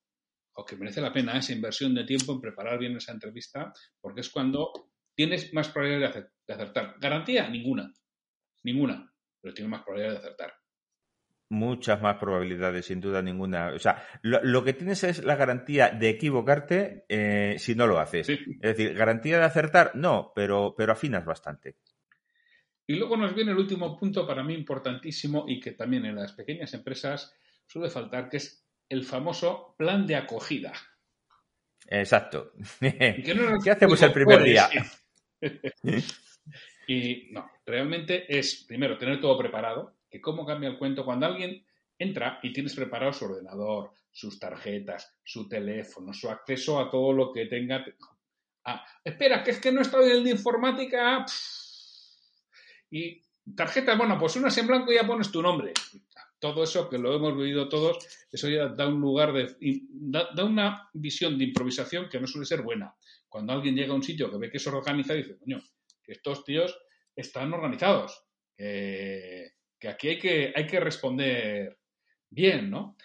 aunque 0.56 0.76
merece 0.76 1.00
la 1.00 1.13
pena 1.13 1.38
esa 1.38 1.54
inversión 1.54 1.94
de 1.94 2.06
tiempo 2.06 2.34
en 2.34 2.41
preparar 2.41 2.80
bien 2.80 2.98
esa 2.98 3.12
entrevista, 3.12 3.72
porque 4.02 4.22
es 4.22 4.32
cuando 4.32 4.72
tienes 5.15 5.54
más 5.54 5.70
probabilidad 5.70 6.28
de 6.48 6.54
acertar. 6.54 6.96
¿Garantía? 7.00 7.48
Ninguna. 7.48 7.94
Ninguna. 8.63 9.13
Pero 9.39 9.54
tienes 9.54 9.70
más 9.70 9.84
probabilidad 9.84 10.13
de 10.13 10.20
acertar. 10.26 10.54
Muchas 11.50 12.02
más 12.02 12.17
probabilidades, 12.17 12.88
sin 12.88 13.00
duda 13.00 13.22
ninguna. 13.22 13.74
O 13.76 13.80
sea, 13.80 14.04
lo, 14.24 14.63
que 14.63 14.74
tienes 14.74 15.04
es 15.04 15.24
la 15.24 15.36
garantía 15.36 15.89
de 15.89 16.10
equivocarte 16.10 17.06
eh, 17.10 17.58
si 17.60 17.76
no 17.76 17.86
lo 17.86 18.00
haces. 18.00 18.28
Es 18.28 18.60
decir, 18.60 18.96
garantía 18.96 19.38
de 19.38 19.46
acertar, 19.46 19.91
no, 19.94 20.32
pero, 20.34 20.74
pero 20.76 20.94
afinas 20.94 21.26
bastante. 21.26 21.78
Y 22.91 22.95
luego 22.97 23.15
nos 23.15 23.34
viene 23.34 23.51
el 23.51 23.58
último 23.58 23.97
punto 23.97 24.27
para 24.27 24.43
mí 24.43 24.54
importantísimo 24.54 25.45
y 25.47 25.62
que 25.62 25.71
también 25.71 26.06
en 26.06 26.15
las 26.15 26.34
pequeñas 26.34 26.73
empresas 26.73 27.34
suele 27.65 27.89
faltar, 27.89 28.27
que 28.27 28.36
es 28.36 28.67
el 28.89 29.06
famoso 29.06 29.75
plan 29.77 30.06
de 30.06 30.17
acogida. 30.17 30.73
Exacto. 31.88 32.51
¿Qué 32.82 33.71
hacemos 33.71 34.01
el 34.01 34.12
primer 34.12 34.43
día? 34.43 34.69
y 36.88 37.30
no, 37.32 37.49
realmente 37.65 38.25
es, 38.38 38.65
primero, 38.67 38.97
tener 38.97 39.21
todo 39.21 39.38
preparado, 39.38 39.95
que 40.10 40.19
cómo 40.19 40.45
cambia 40.45 40.67
el 40.67 40.77
cuento 40.77 41.06
cuando 41.06 41.27
alguien 41.27 41.65
entra 41.97 42.41
y 42.43 42.51
tienes 42.51 42.75
preparado 42.75 43.13
su 43.13 43.23
ordenador, 43.23 43.93
sus 44.12 44.38
tarjetas, 44.38 45.17
su 45.23 45.47
teléfono, 45.47 46.12
su 46.12 46.30
acceso 46.30 46.77
a 46.77 46.91
todo 46.91 47.13
lo 47.13 47.32
que 47.32 47.45
tenga. 47.45 47.86
Ah, 48.65 48.86
espera, 49.01 49.41
que 49.43 49.51
es 49.51 49.62
que 49.62 49.71
no 49.71 49.80
he 49.80 49.84
estado 49.84 50.04
en 50.04 50.12
el 50.12 50.23
de 50.25 50.32
informática. 50.32 51.25
Y 52.91 53.21
tarjeta, 53.56 53.95
bueno, 53.95 54.19
pues 54.19 54.36
unas 54.36 54.56
en 54.58 54.67
blanco 54.67 54.91
y 54.91 54.95
ya 54.95 55.08
pones 55.08 55.32
tu 55.32 55.41
nombre. 55.41 55.73
Todo 56.39 56.63
eso 56.63 56.89
que 56.89 56.97
lo 56.97 57.15
hemos 57.15 57.36
vivido 57.36 57.69
todos, 57.69 57.97
eso 58.32 58.49
ya 58.49 58.67
da 58.67 58.88
un 58.88 58.99
lugar 58.99 59.34
de. 59.34 59.56
Da, 59.89 60.43
una 60.43 60.89
visión 60.93 61.38
de 61.38 61.45
improvisación 61.45 62.10
que 62.10 62.19
no 62.19 62.27
suele 62.27 62.45
ser 62.45 62.62
buena. 62.62 62.93
Cuando 63.30 63.54
alguien 63.54 63.75
llega 63.75 63.93
a 63.93 63.95
un 63.95 64.04
sitio 64.04 64.30
que 64.30 64.38
ve 64.38 64.51
que 64.51 64.58
es 64.58 64.67
organizado, 64.67 65.17
dice, 65.17 65.38
coño, 65.38 65.62
estos 66.06 66.43
tíos 66.43 66.77
están 67.15 67.54
organizados. 67.54 68.25
que 68.56 69.88
aquí 69.88 70.10
hay 70.10 70.19
que, 70.19 70.54
hay 70.56 70.67
que 70.67 70.80
responder 70.80 71.80
bien, 72.30 72.69
¿no? 72.69 72.97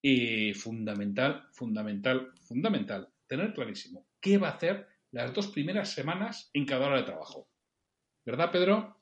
Y 0.00 0.54
fundamental, 0.54 1.48
fundamental, 1.52 2.32
fundamental, 2.42 3.08
tener 3.26 3.52
clarísimo 3.52 4.06
qué 4.22 4.38
va 4.38 4.48
a 4.48 4.52
hacer 4.52 4.86
las 5.10 5.34
dos 5.34 5.48
primeras 5.48 5.92
semanas 5.92 6.50
en 6.54 6.64
cada 6.64 6.86
hora 6.86 6.96
de 6.98 7.02
trabajo. 7.02 7.50
¿Verdad, 8.24 8.50
Pedro? 8.50 9.01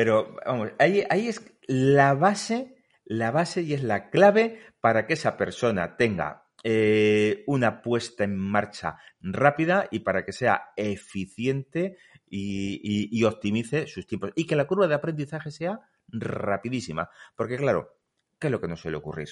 Pero, 0.00 0.34
vamos, 0.46 0.70
ahí, 0.78 1.04
ahí 1.10 1.28
es 1.28 1.44
la 1.66 2.14
base, 2.14 2.74
la 3.04 3.30
base 3.30 3.60
y 3.60 3.74
es 3.74 3.82
la 3.82 4.08
clave 4.08 4.58
para 4.80 5.06
que 5.06 5.12
esa 5.12 5.36
persona 5.36 5.98
tenga 5.98 6.46
eh, 6.64 7.44
una 7.46 7.82
puesta 7.82 8.24
en 8.24 8.34
marcha 8.34 8.96
rápida 9.20 9.88
y 9.90 9.98
para 9.98 10.24
que 10.24 10.32
sea 10.32 10.70
eficiente 10.74 11.98
y, 12.26 13.22
optimice 13.24 13.86
sus 13.88 14.06
tiempos. 14.06 14.32
Y 14.36 14.46
que 14.46 14.56
la 14.56 14.66
curva 14.66 14.88
de 14.88 14.94
aprendizaje 14.94 15.50
sea 15.50 15.80
rapidísima. 16.08 17.10
Porque, 17.36 17.58
claro, 17.58 17.98
¿qué 18.38 18.46
es 18.46 18.50
lo 18.50 18.62
que 18.62 18.68
nos 18.68 18.80
suele 18.80 18.96
ocurrir? 18.96 19.28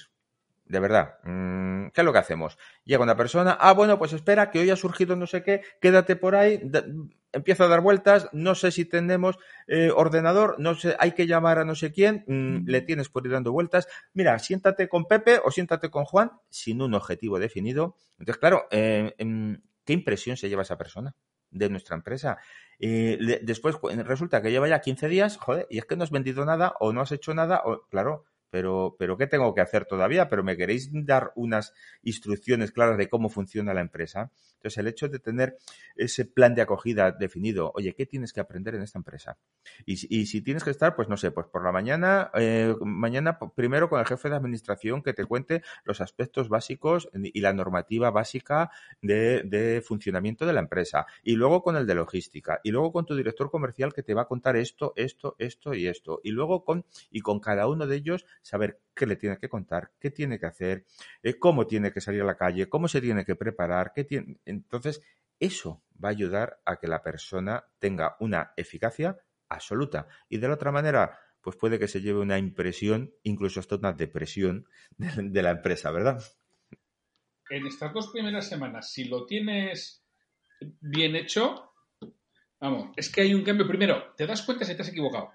De 0.66 0.80
verdad, 0.80 1.14
mm, 1.24 1.92
¿qué 1.94 2.02
es 2.02 2.04
lo 2.04 2.12
que 2.12 2.18
hacemos? 2.18 2.58
Llega 2.84 3.02
una 3.02 3.16
persona, 3.16 3.56
ah, 3.58 3.72
bueno, 3.72 3.98
pues 3.98 4.12
espera, 4.12 4.50
que 4.50 4.58
hoy 4.58 4.68
ha 4.68 4.76
surgido 4.76 5.16
no 5.16 5.26
sé 5.26 5.42
qué, 5.42 5.62
quédate 5.80 6.14
por 6.14 6.36
ahí, 6.36 6.60
empieza 7.32 7.64
a 7.64 7.68
dar 7.68 7.80
vueltas, 7.80 8.28
no 8.32 8.54
sé 8.54 8.70
si 8.70 8.84
tenemos 8.84 9.38
eh, 9.66 9.90
ordenador, 9.94 10.56
no 10.58 10.74
sé, 10.74 10.96
hay 10.98 11.12
que 11.12 11.26
llamar 11.26 11.58
a 11.58 11.64
no 11.64 11.74
sé 11.74 11.92
quién, 11.92 12.24
mm, 12.26 12.68
le 12.68 12.80
tienes 12.80 13.08
por 13.08 13.26
ir 13.26 13.32
dando 13.32 13.52
vueltas. 13.52 13.88
Mira, 14.14 14.38
siéntate 14.38 14.88
con 14.88 15.06
Pepe 15.06 15.40
o 15.44 15.50
siéntate 15.50 15.90
con 15.90 16.04
Juan 16.04 16.32
sin 16.48 16.80
un 16.82 16.94
objetivo 16.94 17.38
definido. 17.38 17.96
Entonces, 18.18 18.38
claro, 18.38 18.66
eh, 18.70 19.14
em, 19.18 19.60
¿qué 19.84 19.92
impresión 19.92 20.36
se 20.36 20.48
lleva 20.48 20.62
esa 20.62 20.78
persona 20.78 21.14
de 21.50 21.68
nuestra 21.68 21.96
empresa? 21.96 22.38
Eh, 22.78 23.40
después 23.42 23.76
resulta 24.04 24.40
que 24.40 24.50
lleva 24.50 24.68
ya 24.68 24.80
15 24.80 25.08
días, 25.08 25.36
joder, 25.36 25.66
y 25.70 25.78
es 25.78 25.84
que 25.84 25.96
no 25.96 26.04
has 26.04 26.10
vendido 26.10 26.44
nada 26.44 26.74
o 26.80 26.92
no 26.92 27.00
has 27.00 27.12
hecho 27.12 27.34
nada, 27.34 27.62
o 27.64 27.82
claro, 27.90 28.24
pero, 28.50 28.96
pero 28.98 29.16
¿qué 29.16 29.26
tengo 29.26 29.54
que 29.54 29.60
hacer 29.60 29.84
todavía? 29.84 30.28
Pero 30.28 30.42
me 30.42 30.56
queréis 30.56 30.88
dar 30.92 31.32
unas 31.36 31.74
instrucciones 32.02 32.72
claras 32.72 32.96
de 32.96 33.08
cómo 33.08 33.28
funciona 33.28 33.74
la 33.74 33.82
empresa. 33.82 34.30
Entonces, 34.58 34.78
el 34.78 34.88
hecho 34.88 35.08
de 35.08 35.18
tener 35.20 35.56
ese 35.96 36.24
plan 36.24 36.54
de 36.54 36.62
acogida 36.62 37.12
definido, 37.12 37.72
oye, 37.74 37.94
¿qué 37.94 38.06
tienes 38.06 38.32
que 38.32 38.40
aprender 38.40 38.74
en 38.74 38.82
esta 38.82 38.98
empresa? 38.98 39.38
Y, 39.86 39.96
si 39.96 40.42
tienes 40.42 40.64
que 40.64 40.70
estar, 40.70 40.96
pues 40.96 41.08
no 41.08 41.16
sé, 41.16 41.30
pues 41.30 41.46
por 41.46 41.64
la 41.64 41.72
mañana, 41.72 42.30
eh, 42.34 42.74
mañana 42.80 43.38
primero 43.54 43.88
con 43.88 44.00
el 44.00 44.06
jefe 44.06 44.28
de 44.28 44.36
administración 44.36 45.02
que 45.02 45.12
te 45.12 45.24
cuente 45.24 45.62
los 45.84 46.00
aspectos 46.00 46.48
básicos 46.48 47.08
y 47.14 47.40
la 47.40 47.52
normativa 47.52 48.10
básica 48.10 48.70
de, 49.00 49.82
funcionamiento 49.86 50.46
de 50.46 50.52
la 50.52 50.60
empresa. 50.60 51.06
Y 51.22 51.36
luego 51.36 51.62
con 51.62 51.76
el 51.76 51.86
de 51.86 51.94
logística. 51.94 52.60
Y 52.64 52.70
luego 52.70 52.92
con 52.92 53.06
tu 53.06 53.14
director 53.14 53.50
comercial 53.50 53.94
que 53.94 54.02
te 54.02 54.14
va 54.14 54.22
a 54.22 54.26
contar 54.26 54.56
esto, 54.56 54.92
esto, 54.96 55.36
esto 55.38 55.74
y 55.74 55.86
esto. 55.86 56.20
Y 56.24 56.30
luego 56.30 56.64
con, 56.64 56.84
y 57.10 57.20
con 57.20 57.40
cada 57.40 57.68
uno 57.68 57.86
de 57.86 57.96
ellos 57.96 58.26
saber 58.42 58.80
qué 58.94 59.06
le 59.06 59.16
tiene 59.16 59.38
que 59.38 59.48
contar, 59.48 59.92
qué 60.00 60.10
tiene 60.10 60.38
que 60.38 60.46
hacer, 60.46 60.84
eh, 61.22 61.38
cómo 61.38 61.66
tiene 61.66 61.92
que 61.92 62.00
salir 62.00 62.22
a 62.22 62.24
la 62.24 62.36
calle, 62.36 62.68
cómo 62.68 62.88
se 62.88 63.00
tiene 63.00 63.24
que 63.24 63.36
preparar, 63.36 63.92
qué 63.94 64.04
tiene... 64.04 64.38
Entonces, 64.48 65.02
eso 65.38 65.82
va 66.02 66.08
a 66.08 66.12
ayudar 66.12 66.60
a 66.64 66.76
que 66.76 66.88
la 66.88 67.02
persona 67.02 67.64
tenga 67.78 68.16
una 68.20 68.52
eficacia 68.56 69.16
absoluta. 69.48 70.08
Y 70.28 70.38
de 70.38 70.48
la 70.48 70.54
otra 70.54 70.72
manera, 70.72 71.18
pues 71.40 71.56
puede 71.56 71.78
que 71.78 71.88
se 71.88 72.00
lleve 72.00 72.20
una 72.20 72.38
impresión, 72.38 73.14
incluso 73.22 73.60
hasta 73.60 73.76
una 73.76 73.92
depresión 73.92 74.66
de, 74.98 75.42
la 75.42 75.50
empresa, 75.50 75.90
¿verdad? 75.90 76.22
En 77.50 77.66
estas 77.66 77.92
dos 77.92 78.08
primeras 78.08 78.48
semanas, 78.48 78.92
si 78.92 79.04
lo 79.04 79.24
tienes 79.24 80.04
bien 80.60 81.16
hecho, 81.16 81.72
vamos, 82.60 82.90
es 82.96 83.10
que 83.10 83.22
hay 83.22 83.34
un 83.34 83.42
cambio. 83.42 83.66
Primero, 83.66 84.12
te 84.16 84.26
das 84.26 84.42
cuenta 84.42 84.64
si 84.64 84.74
te 84.74 84.82
has 84.82 84.88
equivocado 84.88 85.30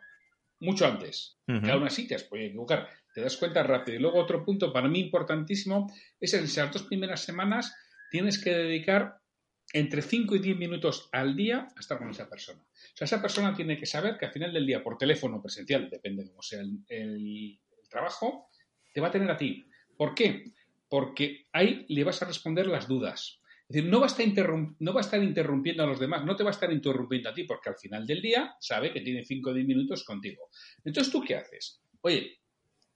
mucho 0.59 0.85
antes. 0.85 1.39
Que 1.45 1.71
aún 1.71 1.83
así 1.83 2.07
te 2.07 2.15
has 2.15 2.23
podido 2.23 2.47
equivocar. 2.47 2.89
Te 3.13 3.21
das 3.21 3.37
cuenta 3.37 3.63
rápido. 3.63 3.97
Y 3.97 4.01
luego 4.01 4.19
otro 4.19 4.43
punto 4.43 4.71
para 4.71 4.87
mí 4.87 4.99
importantísimo 4.99 5.91
es 6.19 6.33
en 6.33 6.45
esas 6.45 6.71
dos 6.71 6.83
primeras 6.83 7.21
semanas 7.21 7.75
tienes 8.13 8.37
que 8.37 8.51
dedicar 8.51 9.19
entre 9.73 10.03
5 10.03 10.35
y 10.35 10.39
10 10.39 10.57
minutos 10.57 11.09
al 11.11 11.35
día 11.35 11.67
a 11.75 11.79
estar 11.79 11.97
con 11.97 12.11
esa 12.11 12.29
persona. 12.29 12.61
O 12.61 12.95
sea, 12.95 13.05
esa 13.05 13.19
persona 13.19 13.55
tiene 13.55 13.75
que 13.75 13.87
saber 13.87 14.19
que 14.19 14.27
al 14.27 14.31
final 14.31 14.53
del 14.53 14.67
día, 14.67 14.83
por 14.83 14.99
teléfono 14.99 15.41
presencial, 15.41 15.89
depende 15.89 16.21
de 16.21 16.29
cómo 16.29 16.43
sea 16.43 16.61
el 16.61 17.59
trabajo, 17.89 18.49
te 18.93 19.01
va 19.01 19.07
a 19.07 19.11
tener 19.11 19.31
a 19.31 19.37
ti. 19.37 19.65
¿Por 19.97 20.13
qué? 20.13 20.53
Porque 20.87 21.47
ahí 21.53 21.87
le 21.89 22.03
vas 22.03 22.21
a 22.21 22.27
responder 22.27 22.67
las 22.67 22.87
dudas. 22.87 23.41
Es 23.67 23.77
decir, 23.77 23.89
no 23.89 23.99
va, 23.99 24.05
a 24.05 24.09
estar 24.09 24.49
no 24.77 24.93
va 24.93 25.01
a 25.01 25.05
estar 25.05 25.23
interrumpiendo 25.23 25.81
a 25.81 25.87
los 25.87 25.99
demás, 25.99 26.23
no 26.23 26.35
te 26.35 26.43
va 26.43 26.51
a 26.51 26.53
estar 26.53 26.71
interrumpiendo 26.71 27.31
a 27.31 27.33
ti, 27.33 27.45
porque 27.45 27.69
al 27.69 27.77
final 27.77 28.05
del 28.05 28.21
día 28.21 28.55
sabe 28.59 28.93
que 28.93 29.01
tiene 29.01 29.25
5 29.25 29.49
o 29.49 29.53
10 29.55 29.65
minutos 29.65 30.03
contigo. 30.03 30.51
Entonces, 30.85 31.11
¿tú 31.11 31.23
qué 31.23 31.37
haces? 31.37 31.81
Oye, 32.01 32.41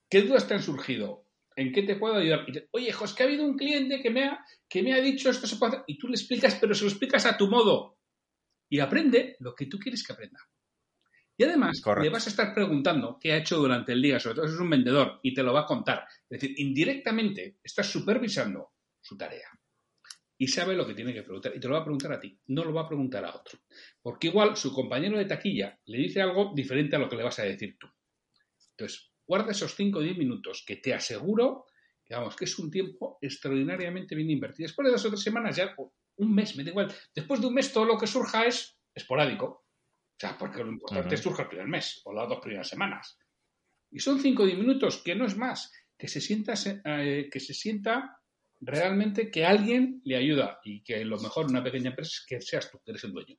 ¿qué 0.08 0.22
dudas 0.22 0.48
te 0.48 0.54
han 0.54 0.62
surgido? 0.62 1.27
¿En 1.58 1.74
qué 1.74 1.82
te 1.82 1.96
puedo 1.96 2.16
ayudar? 2.16 2.46
Oye, 2.72 2.90
es 2.90 3.14
que 3.14 3.24
ha 3.24 3.26
habido 3.26 3.44
un 3.44 3.58
cliente 3.58 4.00
que 4.00 4.12
me 4.12 4.26
ha, 4.26 4.46
que 4.70 4.84
me 4.84 4.94
ha 4.94 5.02
dicho 5.02 5.32
esto 5.32 5.48
se 5.48 5.56
puede 5.56 5.74
hacer. 5.74 5.86
Y 5.88 5.98
tú 5.98 6.08
le 6.08 6.14
explicas, 6.14 6.56
pero 6.62 6.76
se 6.76 6.84
lo 6.84 6.90
explicas 6.92 7.26
a 7.26 7.36
tu 7.36 7.50
modo. 7.50 7.98
Y 8.70 8.80
aprende 8.80 9.36
lo 9.40 9.56
que 9.56 9.66
tú 9.66 9.80
quieres 9.80 10.06
que 10.06 10.14
aprenda. 10.14 10.40
Y 11.36 11.44
además, 11.44 11.82
le 12.00 12.10
vas 12.10 12.28
a 12.28 12.30
estar 12.30 12.54
preguntando 12.54 13.18
qué 13.20 13.34
ha 13.34 13.38
hecho 13.38 13.58
durante 13.58 13.94
el 13.94 14.02
día, 14.02 14.20
sobre 14.20 14.36
todo 14.36 14.48
si 14.48 14.54
es 14.54 14.60
un 14.60 14.70
vendedor, 14.70 15.20
y 15.24 15.34
te 15.34 15.42
lo 15.42 15.52
va 15.52 15.62
a 15.62 15.66
contar. 15.66 16.06
Es 16.30 16.42
decir, 16.42 16.60
indirectamente 16.60 17.58
estás 17.64 17.88
supervisando 17.88 18.74
su 19.02 19.18
tarea 19.18 19.50
y 20.38 20.48
sabe 20.48 20.76
lo 20.76 20.86
que 20.86 20.94
tiene 20.94 21.14
que 21.14 21.24
preguntar. 21.24 21.56
Y 21.56 21.60
te 21.60 21.68
lo 21.68 21.74
va 21.74 21.82
a 21.82 21.84
preguntar 21.84 22.14
a 22.14 22.20
ti, 22.20 22.40
no 22.48 22.64
lo 22.64 22.74
va 22.74 22.84
a 22.84 22.88
preguntar 22.88 23.26
a 23.26 23.36
otro. 23.36 23.60
Porque 24.02 24.28
igual 24.28 24.56
su 24.58 24.72
compañero 24.72 25.18
de 25.18 25.26
taquilla 25.26 25.80
le 25.86 25.98
dice 25.98 26.22
algo 26.22 26.52
diferente 26.56 26.96
a 26.96 27.00
lo 27.00 27.10
que 27.10 27.16
le 27.16 27.24
vas 27.24 27.40
a 27.40 27.44
decir 27.44 27.78
tú. 27.80 27.88
Entonces, 28.72 29.12
guarda 29.28 29.52
esos 29.52 29.76
5 29.76 30.00
o 30.00 30.02
10 30.02 30.18
minutos 30.18 30.64
que 30.66 30.78
te 30.78 30.94
aseguro 30.94 31.66
que, 32.08 32.16
vamos, 32.16 32.36
que 32.36 32.46
es 32.46 32.58
un 32.58 32.72
tiempo 32.72 33.18
extraordinariamente 33.22 34.16
bien 34.16 34.30
invertido. 34.30 34.68
Después 34.68 34.86
de 34.86 34.94
dos 34.94 35.06
o 35.06 35.10
tres 35.10 35.22
semanas, 35.22 35.56
ya 35.58 35.76
un 36.18 36.34
mes, 36.34 36.56
me 36.56 36.64
da 36.64 36.70
igual. 36.70 36.94
Después 37.14 37.42
de 37.42 37.48
un 37.48 37.54
mes 37.54 37.72
todo 37.74 37.86
lo 37.86 37.98
que 37.98 38.08
surja 38.08 38.46
es 38.46 38.80
esporádico. 38.94 39.46
O 39.46 40.20
sea, 40.20 40.38
porque 40.38 40.64
lo 40.64 40.72
importante 40.72 41.16
es 41.16 41.22
surja 41.22 41.44
el 41.44 41.50
primer 41.50 41.68
mes 41.68 42.02
o 42.06 42.14
las 42.14 42.30
dos 42.30 42.40
primeras 42.40 42.70
semanas. 42.70 43.20
Y 43.92 44.00
son 44.00 44.20
5 44.20 44.42
o 44.42 44.46
10 44.46 44.58
minutos, 44.58 45.02
que 45.04 45.16
no 45.16 45.26
es 45.26 45.38
más, 45.38 45.72
que 45.98 46.08
se 46.08 46.22
sienta, 46.22 46.54
eh, 46.86 47.30
que 47.32 47.40
se 47.40 47.54
sienta 47.54 48.20
realmente 48.60 49.30
que 49.30 49.46
alguien 49.46 50.02
le 50.04 50.16
ayuda 50.16 50.60
y 50.64 50.84
que 50.84 51.06
lo 51.06 51.20
mejor 51.20 51.46
en 51.46 51.52
una 51.52 51.64
pequeña 51.64 51.92
empresa 51.92 52.12
es 52.14 52.26
que 52.26 52.42
seas 52.42 52.72
tú, 52.72 52.80
que 52.84 52.92
eres 52.92 53.04
el 53.04 53.12
dueño. 53.12 53.36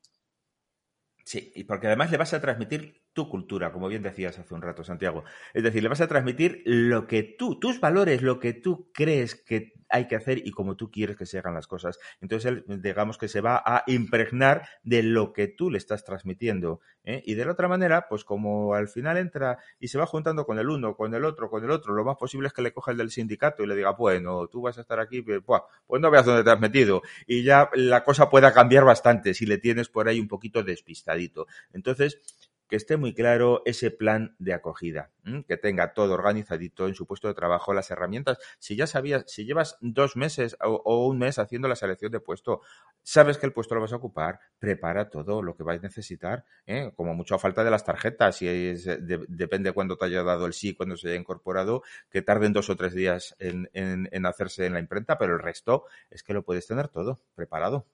Sí, 1.25 1.53
y 1.55 1.65
porque 1.65 1.89
además 1.89 2.11
le 2.11 2.17
vas 2.17 2.33
a 2.33 2.41
transmitir 2.41 3.03
tu 3.19 3.29
cultura, 3.29 3.73
como 3.73 3.89
bien 3.89 4.05
decías 4.05 4.39
hace 4.39 4.55
un 4.55 4.63
rato, 4.63 4.85
Santiago. 4.85 5.25
Es 5.53 5.65
decir, 5.65 5.83
le 5.83 5.89
vas 5.89 6.01
a 6.01 6.07
transmitir 6.07 6.63
lo 6.65 7.09
que 7.09 7.25
tú, 7.25 7.59
tus 7.59 7.81
valores, 7.81 8.23
lo 8.23 8.39
que 8.39 8.53
tú 8.53 8.93
crees 8.95 9.35
que 9.35 9.73
hay 9.89 10.07
que 10.07 10.15
hacer 10.15 10.39
y 10.47 10.53
como 10.53 10.77
tú 10.77 10.93
quieres 10.93 11.17
que 11.17 11.27
se 11.27 11.37
hagan 11.37 11.55
las 11.55 11.67
cosas. 11.67 11.99
Entonces 12.21 12.47
él, 12.53 12.81
digamos 12.81 13.19
que 13.19 13.27
se 13.27 13.41
va 13.41 13.61
a 13.65 13.83
impregnar 13.89 14.69
de 14.85 15.03
lo 15.03 15.33
que 15.33 15.49
tú 15.49 15.69
le 15.69 15.79
estás 15.79 16.05
transmitiendo. 16.05 16.79
¿eh? 17.03 17.23
Y 17.27 17.35
de 17.35 17.45
la 17.45 17.53
otra 17.53 17.67
manera, 17.67 18.07
pues 18.09 18.23
como 18.23 18.75
al 18.75 18.87
final 18.87 19.17
entra 19.17 19.59
y 19.81 19.89
se 19.89 19.99
va 19.99 20.07
juntando 20.07 20.47
con 20.47 20.61
el 20.61 20.69
uno, 20.69 20.95
con 20.95 21.13
el 21.13 21.25
otro, 21.25 21.51
con 21.51 21.65
el 21.65 21.73
otro, 21.73 21.95
lo 21.95 22.05
más 22.05 22.19
posible 22.19 22.47
es 22.47 22.53
que 22.53 22.63
le 22.63 22.73
coja 22.73 22.93
el 22.93 22.99
del 22.99 23.11
sindicato 23.11 23.65
y 23.65 23.67
le 23.67 23.75
diga, 23.75 23.93
bueno, 23.93 24.47
tú 24.47 24.63
vas 24.63 24.79
a 24.79 24.83
estar 24.83 25.01
aquí, 25.01 25.23
pues, 25.23 25.41
pues 25.87 26.01
no 26.01 26.09
veas 26.09 26.25
dónde 26.25 26.45
te 26.45 26.51
has 26.51 26.61
metido. 26.61 27.03
Y 27.27 27.43
ya 27.43 27.69
la 27.75 28.05
cosa 28.05 28.31
pueda 28.31 28.53
cambiar 28.53 28.85
bastante 28.85 29.35
si 29.35 29.45
le 29.45 29.59
tienes 29.59 29.89
por 29.89 30.09
ahí 30.09 30.21
un 30.21 30.29
poquito 30.29 30.63
despistadito. 30.63 31.47
Entonces, 31.73 32.21
que 32.69 32.77
esté 32.77 32.97
muy 32.97 33.15
claro 33.15 33.63
ese 33.65 33.91
plan 33.91 34.37
de 34.39 34.53
acogida, 34.53 35.11
que 35.47 35.57
tenga 35.57 35.95
todo 35.95 36.15
organizadito 36.15 36.87
en 36.87 36.95
su 36.95 37.07
puesto 37.07 37.27
de 37.29 37.35
trabajo, 37.35 37.73
las 37.73 37.91
herramientas. 37.91 38.39
Si 38.59 38.77
ya 38.77 38.87
sabías, 38.87 39.25
si 39.27 39.45
llevas 39.45 39.79
dos 39.81 40.17
meses 40.17 40.57
o, 40.61 41.07
un 41.07 41.19
mes 41.19 41.39
haciendo 41.39 41.67
la 41.67 41.77
selección 41.77 42.13
de 42.13 42.21
puesto, 42.21 42.61
sabes 43.03 43.39
que 43.39 43.47
el 43.47 43.53
puesto 43.53 43.75
lo 43.75 43.81
vas 43.81 43.93
a 43.93 43.97
ocupar, 43.97 44.41
prepara 44.59 45.09
todo 45.09 45.43
lo 45.43 45.57
que 45.57 45.63
vais 45.63 45.81
a 45.81 45.83
necesitar, 45.83 46.45
¿eh? 46.67 46.93
como 46.95 47.15
mucho 47.15 47.35
a 47.35 47.39
falta 47.39 47.65
de 47.65 47.71
las 47.71 47.85
tarjetas, 47.85 48.43
y 48.43 48.49
es, 48.49 48.85
depende 48.85 49.73
cuándo 49.73 49.97
te 49.97 50.05
haya 50.05 50.23
dado 50.23 50.47
el 50.47 50.53
sí, 50.53 50.75
cuándo 50.75 50.97
se 50.97 51.09
haya 51.09 51.19
incorporado, 51.19 51.83
que 52.11 52.23
tarden 52.23 52.53
dos 52.53 52.69
o 52.69 52.77
tres 52.77 52.93
días 52.93 53.35
en 53.39 54.27
hacerse 54.27 54.67
en 54.67 54.75
la 54.75 54.81
imprenta, 54.81 55.17
pero 55.17 55.35
el 55.35 55.41
resto 55.41 55.85
es 56.11 56.23
que 56.23 56.35
lo 56.35 56.45
puedes 56.45 56.67
tener 56.67 56.89
todo 56.89 57.19
preparado. 57.35 57.87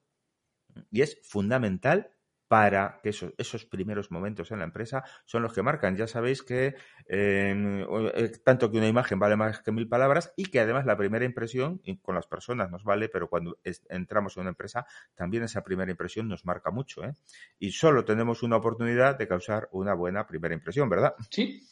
Y 0.90 1.02
es 1.02 1.18
fundamental 1.22 2.13
para 2.48 3.00
que 3.02 3.10
esos, 3.10 3.32
esos, 3.38 3.64
primeros 3.64 4.10
momentos 4.10 4.50
en 4.50 4.58
la 4.58 4.64
empresa 4.64 5.02
son 5.24 5.42
los 5.42 5.52
que 5.52 5.62
marcan. 5.62 5.96
Ya 5.96 6.06
sabéis 6.06 6.42
que 6.42 6.74
eh, 7.08 8.32
tanto 8.44 8.70
que 8.70 8.78
una 8.78 8.88
imagen 8.88 9.18
vale 9.18 9.36
más 9.36 9.60
que 9.60 9.72
mil 9.72 9.88
palabras 9.88 10.32
y 10.36 10.46
que 10.46 10.60
además 10.60 10.86
la 10.86 10.96
primera 10.96 11.24
impresión 11.24 11.80
con 12.02 12.14
las 12.14 12.26
personas 12.26 12.70
nos 12.70 12.84
vale, 12.84 13.08
pero 13.08 13.28
cuando 13.28 13.58
entramos 13.88 14.36
en 14.36 14.42
una 14.42 14.50
empresa 14.50 14.86
también 15.14 15.44
esa 15.44 15.62
primera 15.62 15.90
impresión 15.90 16.28
nos 16.28 16.44
marca 16.44 16.70
mucho. 16.70 17.04
¿eh? 17.04 17.14
Y 17.58 17.72
solo 17.72 18.04
tenemos 18.04 18.42
una 18.42 18.56
oportunidad 18.56 19.16
de 19.16 19.28
causar 19.28 19.68
una 19.72 19.94
buena 19.94 20.26
primera 20.26 20.54
impresión, 20.54 20.88
¿verdad? 20.88 21.14
Sí. 21.30 21.62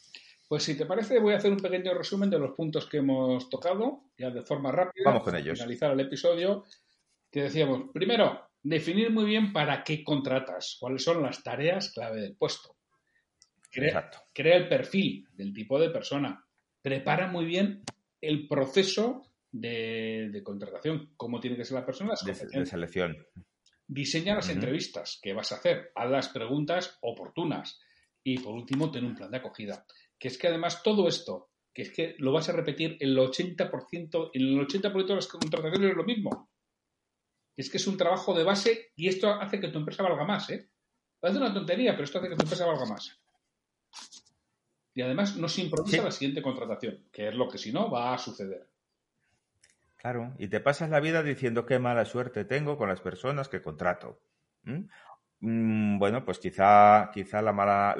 Pues 0.47 0.63
si 0.63 0.77
te 0.77 0.85
parece, 0.85 1.19
voy 1.19 1.33
a 1.33 1.37
hacer 1.37 1.51
un 1.51 1.59
pequeño 1.59 1.93
resumen 1.93 2.29
de 2.29 2.37
los 2.37 2.51
puntos 2.51 2.87
que 2.87 2.97
hemos 2.97 3.49
tocado, 3.49 4.03
ya 4.17 4.29
de 4.29 4.43
forma 4.43 4.71
rápida. 4.71 5.05
Vamos 5.05 5.23
con 5.23 5.35
ellos. 5.35 5.57
Finalizar 5.57 5.91
el 5.91 5.99
episodio. 6.01 6.65
Que 7.31 7.43
decíamos, 7.43 7.89
primero, 7.91 8.47
definir 8.63 9.11
muy 9.11 9.25
bien 9.25 9.53
para 9.53 9.83
qué 9.83 10.03
contratas, 10.03 10.77
cuáles 10.79 11.03
son 11.03 11.21
las 11.21 11.43
tareas 11.43 11.91
clave 11.91 12.21
del 12.21 12.35
puesto. 12.35 12.75
Crea, 13.69 14.09
crea 14.33 14.57
el 14.57 14.69
perfil 14.69 15.27
del 15.33 15.53
tipo 15.53 15.79
de 15.79 15.89
persona. 15.89 16.45
Prepara 16.81 17.27
muy 17.27 17.45
bien 17.45 17.83
el 18.21 18.47
proceso 18.47 19.33
de, 19.51 20.41
contratación, 20.43 21.13
cómo 21.15 21.39
tiene 21.39 21.57
que 21.57 21.65
ser 21.65 21.79
la 21.79 21.85
persona, 21.85 22.13
de, 22.25 22.65
selección. 22.65 23.17
Diseña 23.87 24.35
las 24.35 24.49
entrevistas 24.49 25.19
que 25.21 25.33
vas 25.33 25.51
a 25.51 25.55
hacer, 25.55 25.91
haz 25.95 26.09
las 26.09 26.29
preguntas 26.29 26.97
oportunas 27.01 27.79
y 28.23 28.39
por 28.39 28.53
último, 28.53 28.89
ten 28.89 29.05
un 29.05 29.15
plan 29.15 29.29
de 29.29 29.37
acogida. 29.37 29.85
Que 30.17 30.29
es 30.29 30.37
que 30.37 30.47
además 30.47 30.81
todo 30.81 31.07
esto, 31.07 31.49
que 31.73 31.81
es 31.83 31.91
que 31.91 32.15
lo 32.19 32.31
vas 32.31 32.47
a 32.49 32.53
repetir 32.53 32.97
el 32.99 33.17
80%, 33.17 34.29
en 34.33 34.41
el 34.41 34.65
80% 34.65 35.07
de 35.07 35.15
las 35.15 35.27
contrataciones 35.27 35.91
es 35.91 35.97
lo 35.97 36.05
mismo. 36.05 36.49
Es 37.55 37.69
que 37.69 37.77
es 37.77 37.87
un 37.87 37.97
trabajo 37.97 38.33
de 38.33 38.43
base 38.43 38.91
y 38.95 39.07
esto 39.07 39.29
hace 39.29 39.59
que 39.59 39.67
tu 39.67 39.79
empresa 39.79 40.03
valga 40.03 40.25
más, 40.25 40.49
¿eh? 40.49 40.69
Parece 41.19 41.39
una 41.39 41.53
tontería, 41.53 41.91
pero 41.93 42.03
esto 42.03 42.19
hace 42.19 42.29
que 42.29 42.35
tu 42.35 42.43
empresa 42.43 42.65
valga 42.65 42.85
más. 42.85 43.19
Y 44.95 45.01
además 45.01 45.35
no 45.37 45.47
se 45.47 45.61
improvisa 45.61 46.03
la 46.03 46.11
siguiente 46.11 46.41
contratación, 46.41 47.05
que 47.11 47.29
es 47.29 47.35
lo 47.35 47.47
que 47.47 47.57
si 47.57 47.71
no 47.71 47.89
va 47.89 48.13
a 48.13 48.17
suceder. 48.17 48.67
Claro, 49.97 50.33
y 50.37 50.49
te 50.49 50.59
pasas 50.59 50.89
la 50.89 50.99
vida 50.99 51.23
diciendo 51.23 51.65
qué 51.65 51.79
mala 51.79 52.05
suerte 52.05 52.43
tengo 52.43 52.77
con 52.77 52.89
las 52.89 53.01
personas 53.01 53.47
que 53.47 53.61
contrato. 53.61 54.19
Mm, 55.39 55.97
bueno, 55.97 56.23
pues 56.23 56.39
quizá, 56.39 57.09
quizá 57.13 57.41
la 57.41 57.53
mala, 57.53 57.95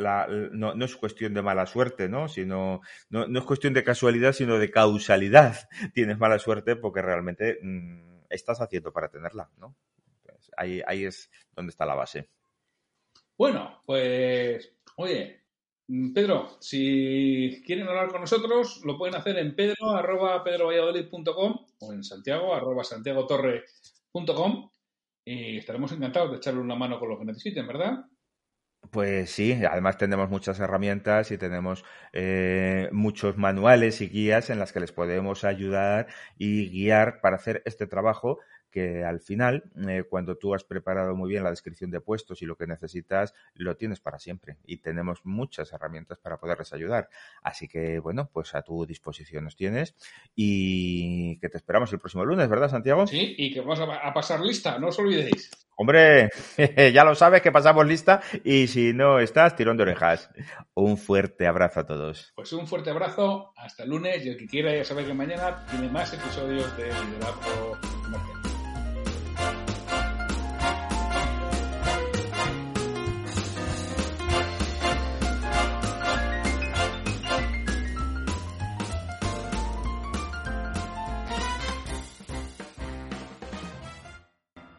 no, 0.52 0.76
no, 0.76 0.86
es 0.86 0.96
cuestión 0.96 1.34
de 1.34 1.42
mala 1.42 1.66
suerte, 1.66 2.08
¿no? 2.10 2.28
Sino, 2.28 2.82
no, 3.10 3.28
no, 3.28 3.40
es 3.40 3.46
cuestión 3.46 3.74
de 3.74 3.84
casualidad, 3.84 4.34
sino 4.34 4.60
de 4.60 4.72
causalidad. 4.72 5.56
Tienes 5.94 6.18
mala 6.20 6.40
suerte 6.40 6.76
porque 6.76 7.02
realmente 7.02 7.60
mm, 7.62 8.13
estás 8.34 8.62
haciendo 8.62 8.92
para 8.92 9.10
tenerla, 9.10 9.50
¿no? 9.58 9.76
Ahí, 10.58 10.82
ahí 10.86 11.06
es 11.06 11.32
donde 11.56 11.72
está 11.72 11.86
la 11.86 11.96
base. 11.96 12.30
Bueno, 13.38 13.82
pues, 13.86 14.72
oye, 14.98 15.44
Mm, 15.88 16.14
Pedro, 16.14 16.58
si 16.62 17.62
quieren 17.66 17.88
hablar 17.88 18.10
con 18.10 18.22
nosotros, 18.22 18.82
lo 18.86 18.98
pueden 18.98 19.16
hacer 19.16 19.38
en 19.38 19.56
pedro 19.56 19.92
arroba 19.92 20.44
o 21.80 21.94
en 21.94 22.04
santiago 22.04 22.54
arroba 22.56 22.84
santiagotorre.com 22.84 24.70
y 25.26 25.58
estaremos 25.58 25.92
encantados 25.92 26.32
de 26.32 26.38
echarle 26.38 26.62
una 26.62 26.76
mano 26.76 27.00
con 27.00 27.10
lo 27.10 27.20
que 27.20 27.26
necesiten, 27.26 27.68
¿verdad? 27.68 28.06
Pues 28.92 29.32
sí, 29.32 29.54
además 29.70 29.98
tenemos 29.98 30.30
muchas 30.30 30.60
herramientas 30.60 31.32
y 31.32 31.38
tenemos 31.38 31.84
eh, 32.12 32.90
muchos 32.92 33.38
manuales 33.38 34.02
y 34.02 34.10
guías 34.10 34.50
en 34.50 34.60
las 34.60 34.72
que 34.74 34.80
les 34.82 34.92
podemos 34.92 35.44
ayudar 35.46 36.08
y 36.38 36.70
guiar 36.70 37.22
para 37.22 37.38
hacer 37.38 37.62
este 37.66 37.88
trabajo 37.88 38.40
que 38.74 39.04
al 39.06 39.20
final, 39.20 39.64
eh, 39.88 40.04
cuando 40.10 40.36
tú 40.36 40.56
has 40.56 40.64
preparado 40.64 41.16
muy 41.16 41.30
bien 41.30 41.44
la 41.44 41.52
descripción 41.52 41.92
de 41.92 42.02
puestos 42.02 42.42
y 42.42 42.46
lo 42.46 42.58
que 42.58 42.66
necesitas, 42.66 43.36
lo 43.54 43.78
tienes 43.78 44.00
para 44.00 44.18
siempre. 44.18 44.58
Y 44.66 44.78
tenemos 44.78 45.20
muchas 45.24 45.72
herramientas 45.72 46.18
para 46.18 46.38
poderles 46.38 46.74
ayudar. 46.74 47.08
Así 47.44 47.68
que, 47.68 48.00
bueno, 48.00 48.30
pues 48.34 48.56
a 48.56 48.64
tu 48.64 48.86
disposición 48.88 49.44
nos 49.44 49.56
tienes 49.56 49.96
y 50.36 51.38
que 51.38 51.50
te 51.50 51.58
esperamos 51.58 51.94
el 51.94 52.00
próximo 52.00 52.26
lunes, 52.26 52.50
¿verdad, 52.50 52.70
Santiago? 52.70 53.06
Sí, 53.06 53.36
y 53.38 53.54
que 53.54 53.62
vamos 53.62 53.80
a, 53.80 54.12
pasar 54.12 54.42
lista, 54.42 54.80
no 54.80 54.88
os 54.88 54.98
olvidéis. 54.98 55.52
Hombre, 55.76 56.30
ya 56.94 57.04
lo 57.04 57.14
sabes 57.14 57.44
que 57.44 57.52
pasamos 57.52 57.86
lista 57.86 58.22
y 58.44 58.68
si 58.68 58.94
no 58.94 59.20
estás, 59.20 59.56
tirón 59.56 59.78
de 59.78 59.84
orejas. 59.84 60.32
Un 60.74 60.98
fuerte 60.98 61.46
abrazo 61.46 61.82
a 61.82 61.86
todos. 61.86 62.34
Pues 62.36 62.52
un 62.54 62.66
fuerte 62.66 62.90
abrazo, 62.90 63.54
hasta 63.56 63.84
el 63.84 63.90
lunes 63.90 64.26
y 64.26 64.30
el 64.30 64.38
que 64.38 64.48
quiera 64.48 64.76
ya 64.76 64.84
sabe 64.84 65.06
que 65.06 65.14
mañana 65.14 65.64
tiene 65.70 65.90
más 65.90 66.12
episodios 66.12 66.76
de 66.76 66.86
Liderazgo 66.86 67.78